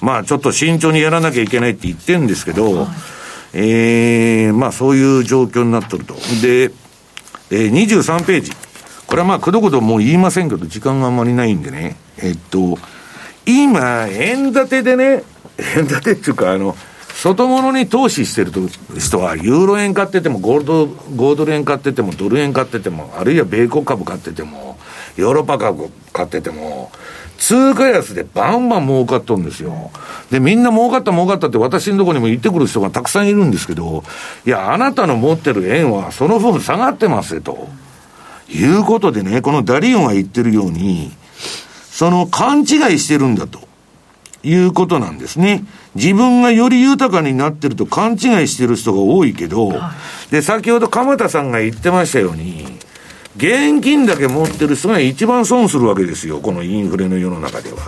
[0.00, 2.86] まあ、ちょっと慎重にやらなきゃいけないって言ってるんですけど、はい、
[3.54, 6.14] ええー、まあ、そういう状況になっとると。
[6.42, 6.72] で、
[7.52, 8.52] えー、23ページ。
[9.06, 11.96] これはまあ、くどくどもう言いませんけど、時間があんまりないんでね。
[12.18, 12.78] えっと、
[13.46, 15.22] 今、円建てでね、
[15.76, 16.76] 円建てっていうか、あの、
[17.14, 18.52] 外物に投資してる
[18.98, 24.69] 人は、ユーロ円買ってても、ゴールド、5ドル円買ってても、ドル円買ってても、あるいは米国株買ってても、
[25.16, 26.90] ヨーロッパ株買ってても、
[27.38, 29.90] 通貨安でバンバン儲かっとるんですよ。
[30.30, 34.04] で、みんな儲かった儲かったって私のところにも言ってくる人がたくさんいるんですけど、
[34.46, 37.68] いや、あなたの持ってる円はその分下がってますよと。
[38.52, 41.12] いうことでね、このダリオンが言ってるように、
[41.90, 42.66] その勘違い
[42.98, 43.70] してるんだと。
[44.42, 45.64] いうことなんですね。
[45.94, 48.18] 自分がより豊かになってると勘違い
[48.48, 49.72] してる人が多いけど、
[50.30, 52.79] で、先ほど鎌田さんが言ってましたように、
[53.40, 56.40] 現金だけ持ってる人が一番損するわけですよ。
[56.40, 57.78] このインフレの世の中では。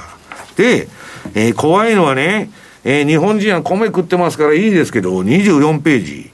[0.56, 0.88] で、
[1.34, 2.50] えー、怖いのはね、
[2.84, 6.30] えー、日本人は米食ってますからいいですけど、24ページ。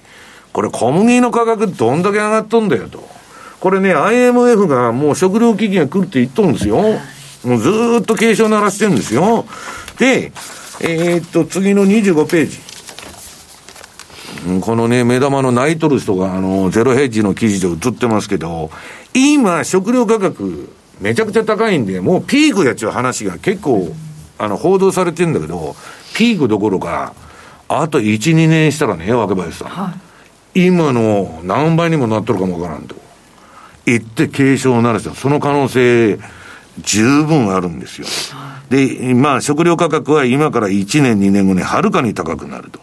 [0.52, 3.08] これ小麦の価格どんだけ上がっとんだよと。
[3.58, 6.78] これね、IMF がもう食料危機が来るって言っとるんですよ。
[7.44, 7.70] もうず
[8.00, 9.44] っと警鐘鳴らしてるんですよ。
[9.98, 10.32] で、
[10.80, 12.68] えー、っと、次の25ページ。
[14.60, 18.70] このね、目玉の泣いとる人が、あの、ゼロヘッジの記事で映ってますけど、
[19.14, 20.68] 今、食料価格、
[21.00, 23.94] めちゃくちゃ高いんで、もうピークやっちゅう話が結構、
[24.38, 25.76] あの、報道されてるんだけど、
[26.14, 27.14] ピークどころか、
[27.68, 29.68] あと1、2年したらね、若林さん。
[29.68, 29.94] は
[30.54, 32.96] い、今の何倍にもなっとるかもわからんと。
[33.84, 35.14] 言って警鐘を鳴らした。
[35.14, 36.18] その可能性、
[36.80, 38.06] 十分あるんですよ。
[38.70, 42.80] で、まあ、食料価格は今から1年、2年後にはるかに高くなると。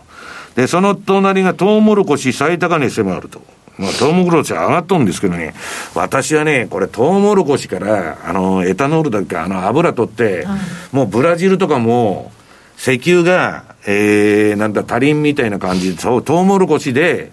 [0.55, 3.41] で、その隣がトウモロコシ最高値迫ると。
[3.77, 5.53] まあ、トウモロコシ上がっとんですけどね、
[5.93, 12.31] 私はね、これトウモロコシから、あの、エタノールだっけ、あの、油取って、はい、もうブラジルとかも、
[12.77, 17.31] 石油が、えー、なんだ、足りんみたいな感じで、そう、トウモロコシで、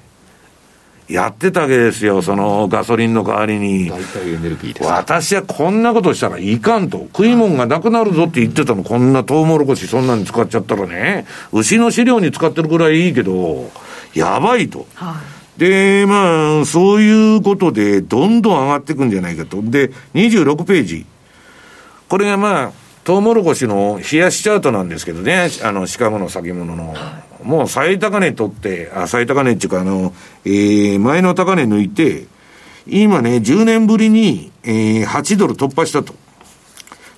[1.09, 3.89] やってたわけですよ、そのガソリンの代わりに。
[3.89, 6.98] 代替エネルギーです私はこんなことしたらいかんと。
[6.98, 13.70] 食い物がなくなるぞって言ってたの、こんなトウモロコシそんなに使っちゃったらね、牛の飼料に使ってるぐらいいいけど、
[14.14, 14.86] やばいと。
[14.94, 19.60] はい、で、まあ、そういうことで、どんどん上がっていくんじゃないかと。
[19.62, 21.06] で、26ページ。
[22.08, 22.72] これがまあ、
[23.04, 26.94] トウモロコシの冷やしチャートなんですけどね、あの、シカゴの先物の。
[27.42, 30.14] もう最高値取って、あ、最高値っていうか、あの、
[30.44, 32.26] えー、前の高値抜いて、
[32.86, 36.14] 今ね、10年ぶりに、えー、8ドル突破したと。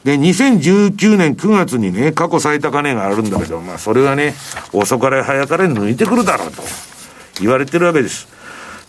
[0.04, 4.34] で、2019年9月にね、過去最高値があるんだけど、まあ、それはね、
[4.72, 6.62] 遅かれ早かれ抜いてくるだろうと
[7.40, 8.28] 言われてるわけです。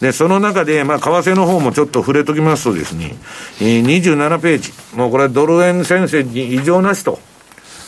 [0.02, 3.16] で、その中で、まあ、為替の方もちょっと触れときますとですね、
[3.62, 4.74] えー、27ページ。
[4.96, 7.20] もうこれドル円先生に異常なしと。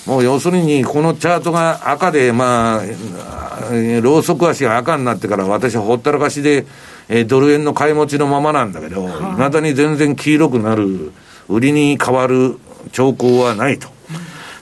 [0.05, 6.65] もう要するに、このチャートが赤で、まあ、ローソク足が赤になってから私はほったらかしで、
[7.09, 11.11] えー、ドル円の買い持ちのままなんだけど、いまだに全然黄色くなる、
[11.49, 12.57] 売りに変わる
[12.93, 13.96] 兆候はないと。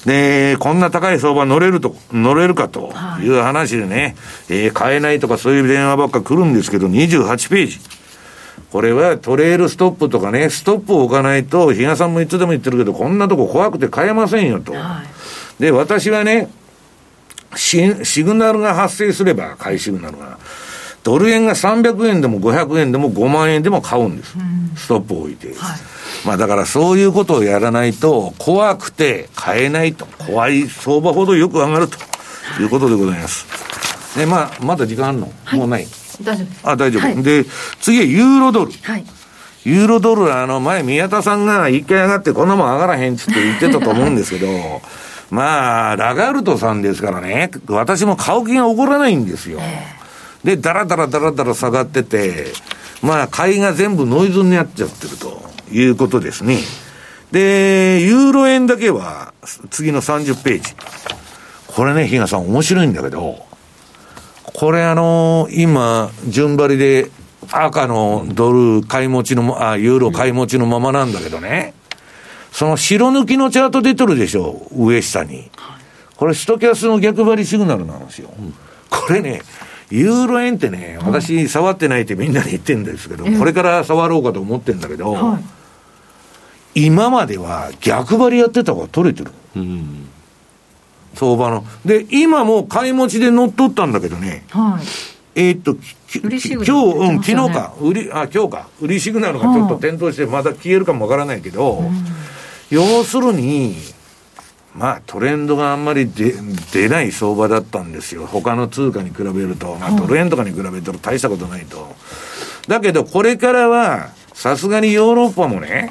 [0.06, 4.16] で、こんな高い相場乗れると、乗れるかという話でね、
[4.48, 7.80] はい、えー、買えないとかそういう電話ばっか来るんですけど、28ページ。
[8.72, 14.74] これはトレールストップとかね、ストップを置かないと、比嘉さんもいつでも言ってるけど、こんなとこ怖くて買えませんよと。
[14.74, 15.16] はい
[15.60, 16.50] で、私はね、
[17.56, 20.38] シシグナルが発生すれば、買いシグナルが。
[21.04, 24.36] ドル円が300円でも500円でも5万円でも買うんです。
[24.38, 25.48] うん、ストップを置いて。
[25.48, 25.56] はい、
[26.26, 30.06] まあだからそういうことをやらないと、怖くて買えないと。
[30.26, 31.98] 怖い相場ほどよく上がると
[32.62, 33.46] いうことでございます。
[34.18, 35.88] で、まあ、まだ時間あるの、はい、もうない？
[36.22, 36.60] 大丈夫です。
[36.64, 37.02] あ、大丈夫。
[37.02, 37.46] はい、で、
[37.82, 38.72] 次はユーロドル。
[38.72, 39.06] はい。
[39.66, 44.82] ユーロドルあの、前宮田さんが一回上がってこんなもん上がらへんって言ってたと思うんですけど、
[45.32, 49.60] まあ、ラガルトさんですからね、私も買う気が起こらないんですよ。
[50.44, 52.54] で、だらだらだらだら下がってて、
[53.02, 56.60] まあ、買いが全部ノイズになっちゃってるということですね。
[57.32, 59.34] で、ユーロ円だけは、
[59.70, 60.74] 次の30ページ。
[61.68, 63.46] これね、比嘉さん面白いんだけど、
[64.44, 67.10] これあのー、今、順張りで
[67.52, 71.74] 赤のドル買い持ちの、あ、ユーロ買い持ちのままなんだけどね。
[72.52, 75.52] その白抜きのチャート出てるでしょ、上下に。
[76.16, 78.30] これ、ストキャスの逆張りシグナルなんですよ。
[78.90, 79.42] これね、
[79.92, 85.38] ユーロ円ってね、私、触ってないってみんなに言ってるんですけど、これから触ろうかと思ってるんだけど、
[86.76, 89.32] 今までは逆張りやってた方が取れてる。
[91.16, 91.66] 相場の。
[91.86, 94.86] で、今も買い持ちで乗っ取ったんだけどね、はい、
[95.36, 95.78] えー、っと、
[96.14, 102.06] 今日、うん、昨日か、売り、あ、今日か、売りシグナルがちょっと点灯して、まだ消えるかもわからないけど、うん。
[102.70, 103.76] 要するに、
[104.76, 106.34] まあトレンドがあんまり出
[106.74, 108.28] 出ない相場だったんですよ。
[108.28, 111.96] 他の通貨に比べると、まあドル円とかに比べると大したことないと。
[112.68, 115.90] だけどこれからは、さすがにヨーロッパもね、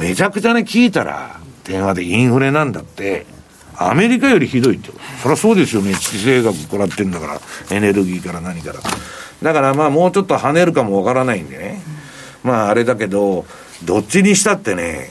[0.00, 3.26] めちゃくちゃね聞いたら、電話でインフレなんだって、
[3.76, 4.90] アメリカよりひどいって。
[5.22, 5.92] そりゃそうですよね。
[5.94, 8.78] 地政学食らってんだから、エネルギーから何から。
[9.42, 11.82] だからまあもうちょっと跳ねるかもわからないんでね。
[12.44, 13.44] まああれだけど、
[13.84, 15.10] どっちにしたってね、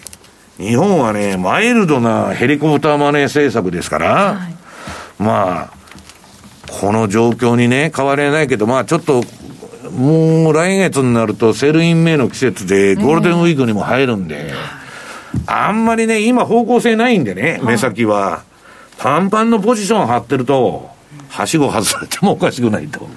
[0.58, 4.56] 日本はね、マイルドなヘリコプターマネー政策ですから、はい、
[5.20, 5.74] まあ、
[6.72, 9.24] この状況にね、変わりないけど、まあちょっと、
[9.94, 14.54] もう来月になると sell in May の季節でゴールデンウィークにも入るんで、
[15.46, 18.44] あんまりね、今方向性ないんでね、目先は。
[18.98, 20.90] パンパンのポジション張ってると、
[21.30, 23.08] はしご外されてもおかしくないと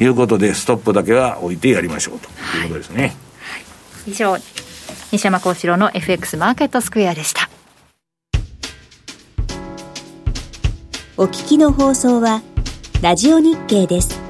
[0.00, 3.14] いうことで、ストップだけは置いてやりましょうということですね。
[3.40, 3.58] は
[4.08, 4.36] い、以上
[5.12, 7.48] 西山孝四郎の FX マーケットスクエアでした。
[11.18, 12.42] お聞きの放送は
[13.00, 14.25] ラジオ日経です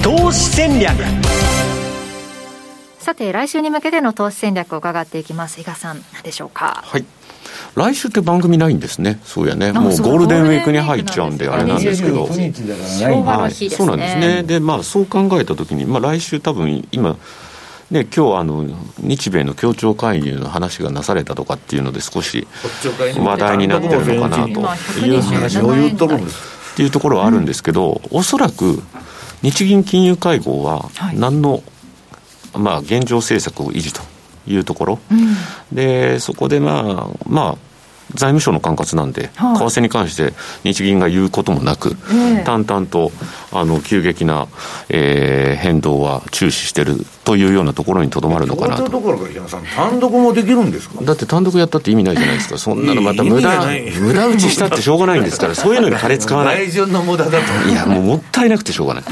[0.00, 0.94] 投資戦略。
[3.00, 5.60] さて来週に向けての投資戦略を伺っていきます。
[5.60, 6.84] 伊賀さん何でしょうか？
[6.86, 7.04] はい。
[7.74, 12.30] 来週って番組ないんですね、そうやね、もうゴールデンウィークに入っちゃうんで、あれなんですけど、はい、
[13.70, 17.16] そうなんですね、で、まあ、そう考えたときに、まあ、来週、多分今、
[17.90, 18.64] ね、今日あの
[18.98, 22.48] 日米の協調会議の話がなされたとかっていうので、少し
[23.18, 24.50] 話題になってるのかなと
[25.00, 26.08] いう話を言うと
[26.76, 28.82] っていうところはあるんですけど、おそらく
[29.40, 31.62] 日銀金融会合は何の、
[32.54, 34.02] まあ、現状政策を維持と
[34.46, 37.58] いうところ、うん、でそこでまあまあ
[38.10, 40.34] 財務省の管轄なんで、はい、為替に関して
[40.64, 43.10] 日銀が言うこともなく、えー、淡々と
[43.52, 44.48] あの急激な、
[44.88, 48.88] えー、変動は注視してるというようなところにとどまるのかなと。
[48.88, 51.02] どころか、さん、単独もできるんですか？
[51.04, 53.66] だって単独やったって意味ないじゃないですか、そんなのまた無駄、
[54.00, 56.66] 無駄打ちしたってしょうがないんですから、 そういうのに金使わない。
[56.68, 57.68] の無駄だと。
[57.70, 59.04] いや、もうもったいなくてしょうがない。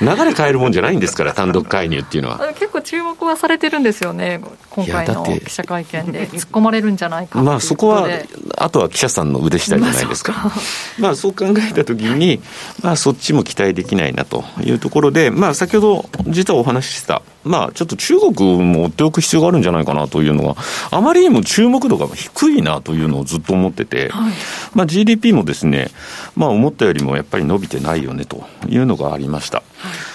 [0.00, 2.38] 流れ変えるもんじゃないんですから、単独介入っていうのは。
[2.54, 4.40] 結構注目はされてるんですよね、
[4.70, 8.08] 今回の記者会見で、突っ込まれるんじゃないかまあそこは、
[8.56, 10.32] あとは記者さんの腕次第じゃないですか。
[10.32, 10.52] まあ、
[10.98, 12.40] まあそう考えたときに、
[12.82, 20.56] まあそっちも期待できないなというところで、まあ先ほど実はお話しした、まあちょっと中国も追っておく必要があるんじゃないかなというのが、
[20.90, 24.32] あまりにも注目度が低いなというのをずっと思ってて、はい、
[24.74, 25.90] まあ GDP もですね、
[26.36, 29.58] まあ思ったよりもやっぱり伸びてないよねというのがありました。
[29.58, 29.66] はい。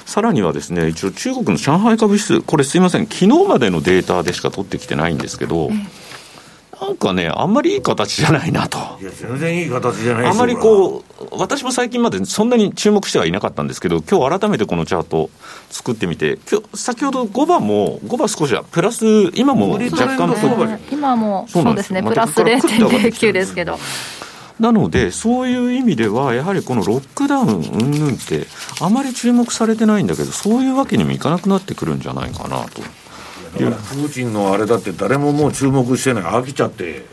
[0.06, 5.72] さらにはですね、一応中国の上海株指数、これすみません、昨日までのデータでしか取ってきてないんですけど、
[6.82, 8.78] なんかね、あんまりいい形じゃないなと。
[9.02, 15.30] いや、全然いい形じゃないあんまりこう、私も最近までそんなに注目してはいなかったんですけど、今日改めてこのチャート
[15.70, 23.80] 作ってみて、今日先ほど5番も、5番少しはプラス、今も若干、今もそうですね、プラス0.09ですけど。
[24.60, 28.48] なので、そういう意味では、やはりこのロックダウンうんぬんって、
[28.80, 32.82] あまり注目されてないんだけど、そういうわけにもいかなくなってくるんじゃないかなと。
[33.58, 37.06] プーチンのあれだって、誰ももう注目してない、飽きちゃって、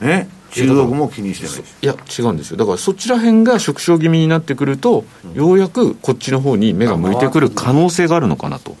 [0.00, 1.70] ね、中国も気にしてない。
[1.82, 8.76] いや、違うんですよ、だからそちら辺が縮小気味になってくると、ようやくこっちの方に目が向いてくる可能性があるのかなと。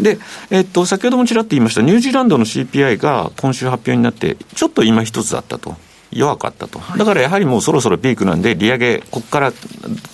[0.00, 0.18] で、
[0.50, 5.76] えっと、先ほどもちらっと言いました、ニュージーランドの CPI が今週発表になって、ちょっと今一つだったと。
[6.14, 9.52] 弱かったと、だからやはりもうそろそろピークなんで、利上げ、ここから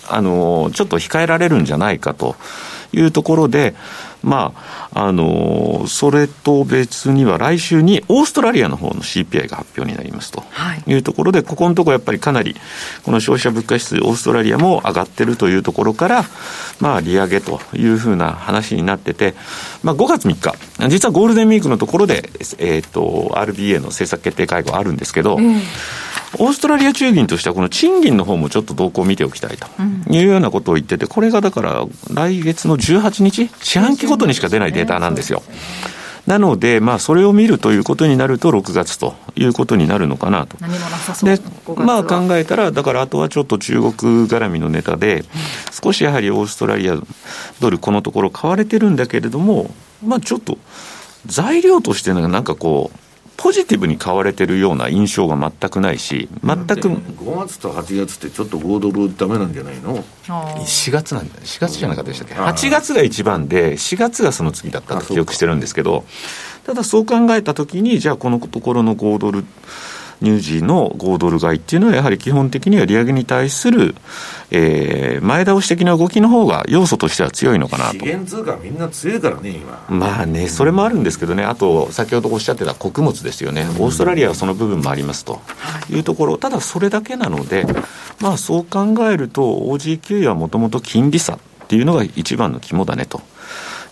[0.09, 2.37] あのちょっと控えられるんじゃないかと
[2.93, 3.75] いうところで、
[4.23, 4.53] ま
[4.93, 10.43] あ、あのそれと別には来週にオーストラリアの方の CPI が発表になりますと。
[10.87, 10.95] い。
[10.95, 12.57] うところで、ここのところやっぱりかなり、
[13.05, 16.25] この消費者物価指数、オーストラリアも上がってるというところから、
[16.81, 19.35] まあ、利上げというふうな話になってて、
[19.83, 25.61] まあ、5月3日、実はゴールデンウィークのところで、えっ、ー、と、RBA の政策決定会合あるんですけど、うん
[26.35, 29.67] オーストラリア中銀としては、この賃金の方もちょっと動向を見ておきたいと
[30.13, 35.43] いうようなことを言ってて、これがだから来月の18日、四半期ごとにしか出ないデータなんですよ。
[36.27, 40.59] なので、まあ、それを見るということになると、6月ということになるのかなと。
[40.61, 41.41] 何もなさそうで、
[41.77, 43.93] まあ、考えたら、だからあとはちょっと中国
[44.29, 45.25] 絡みのネタで、
[45.83, 46.99] 少しやはりオーストラリア
[47.61, 49.71] ドル、このところ買われてるんだけれども、
[50.05, 50.59] まあ、ちょっと
[51.25, 52.99] 材料としてなんかこう、
[53.39, 66.05] ポジティブに買われてるような印象が全くないし、全く5月と8月ってちょっと5ドルダメなんじゃないの ?4 月なんだ、4月じゃなかったでしたっけ、8月が一番で、4月がその次だったと記憶してるんですけど、
[66.67, 69.45] ただそう考えたときに、じゃあこのところの5ドル、
[70.21, 73.95] ニュージーの5ドル買いっていうのは、やはり基本的には利上げに対する、
[74.51, 77.93] えー、前倒し的な動きの方が要素としては強いのかなと。
[77.93, 79.85] 資源通貨みんな強いからね、今。
[79.89, 85.41] まあね、それもあるんですけどね、あと、先ほどおっしゃってた穀物ですよね、オーストラリアはその部分もありますと
[85.91, 87.67] いうところ、ただそれだけなので、
[88.21, 91.39] まあそう考えると、OG はもともと金利差っ
[91.69, 93.21] ていうのが一番の肝だねと。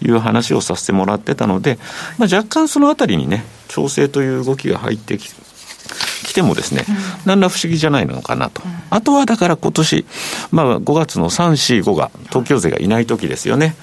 [0.02, 1.78] いう話をさせてもらってたので、
[2.18, 5.32] まあ、若干そのあたりにね、調整という動きが入ってき
[6.24, 6.84] 来てもですね、
[7.24, 8.62] 何ら不思議じゃないのかなと。
[8.90, 10.06] あとはだから今年、
[10.50, 13.76] まあ5月の3、4、5が東京勢がいない時ですよね。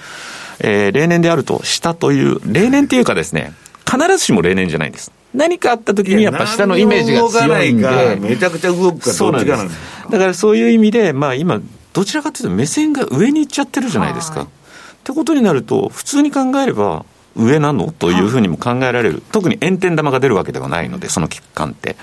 [0.59, 3.53] えー、例年であると下という、例年っていうかですね、
[3.89, 5.11] 必ずしも例年じゃないんです。
[5.34, 8.17] 何かあった時にやっぱ下のイメージが強いんで。
[8.19, 9.80] めちゃくちゃ動くかどっちかなんです。
[10.09, 11.59] だからそういう意味で、まあ今、
[11.93, 14.43] どちらかというと目線が上に行っちゃってるじゃないですか。
[14.43, 14.47] っ
[15.03, 17.05] てことになると、普通に考えれば、
[17.35, 17.91] 上なの？
[17.91, 21.95] というふうにも考えられる、特に炎天玉が出るわけではないので、その期間って。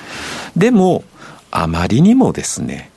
[0.57, 1.05] でも、
[1.51, 2.91] あまりにもですね、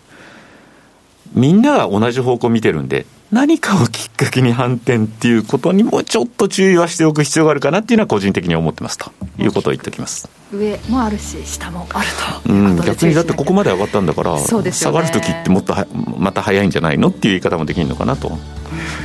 [1.34, 9.12] みんなが同じ方向を見てるんで、何かをきっかけに反転っていうことにもちょっと注意はしておく必要があるかなっていうのは個人的に思ってますと。
[9.40, 10.30] いうことを言っておきます。
[10.54, 12.08] 上もあるし下もある
[12.44, 12.52] と。
[12.52, 15.74] うん、逆にだってここまで上がったんだから、ね、下がる時ってもっと
[16.20, 17.08] また早いんじゃないの？
[17.08, 18.38] っていう言い方もできるのかなと。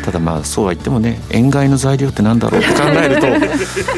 [0.04, 3.20] ただまあそうは言ってもね塩害の材料ってなんだろうって考える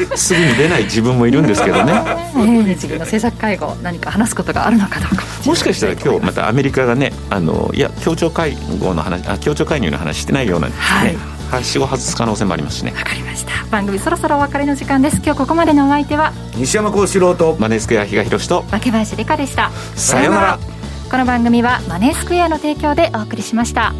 [0.09, 1.93] と すぐに出ない自分もいるんですけどね。
[2.33, 11.17] 日銀の政策会合何か話すことがあるのかどうかもしかしたら今日またアメリカがねあのいや協調会合の話あ協調介入の話してないようなんですね、はい。
[11.51, 12.93] 話を外す可能性もありますしね。
[12.95, 13.51] わかりました。
[13.69, 15.17] 番組そろそろお別れの時間です。
[15.23, 19.71] 今日ここまでのお相手は西山幸四郎とマネースクエア比嘉宏と若林理香でした。
[19.95, 20.81] さようなら。
[21.11, 23.93] この番組はマネースクエアの提供でお送りしました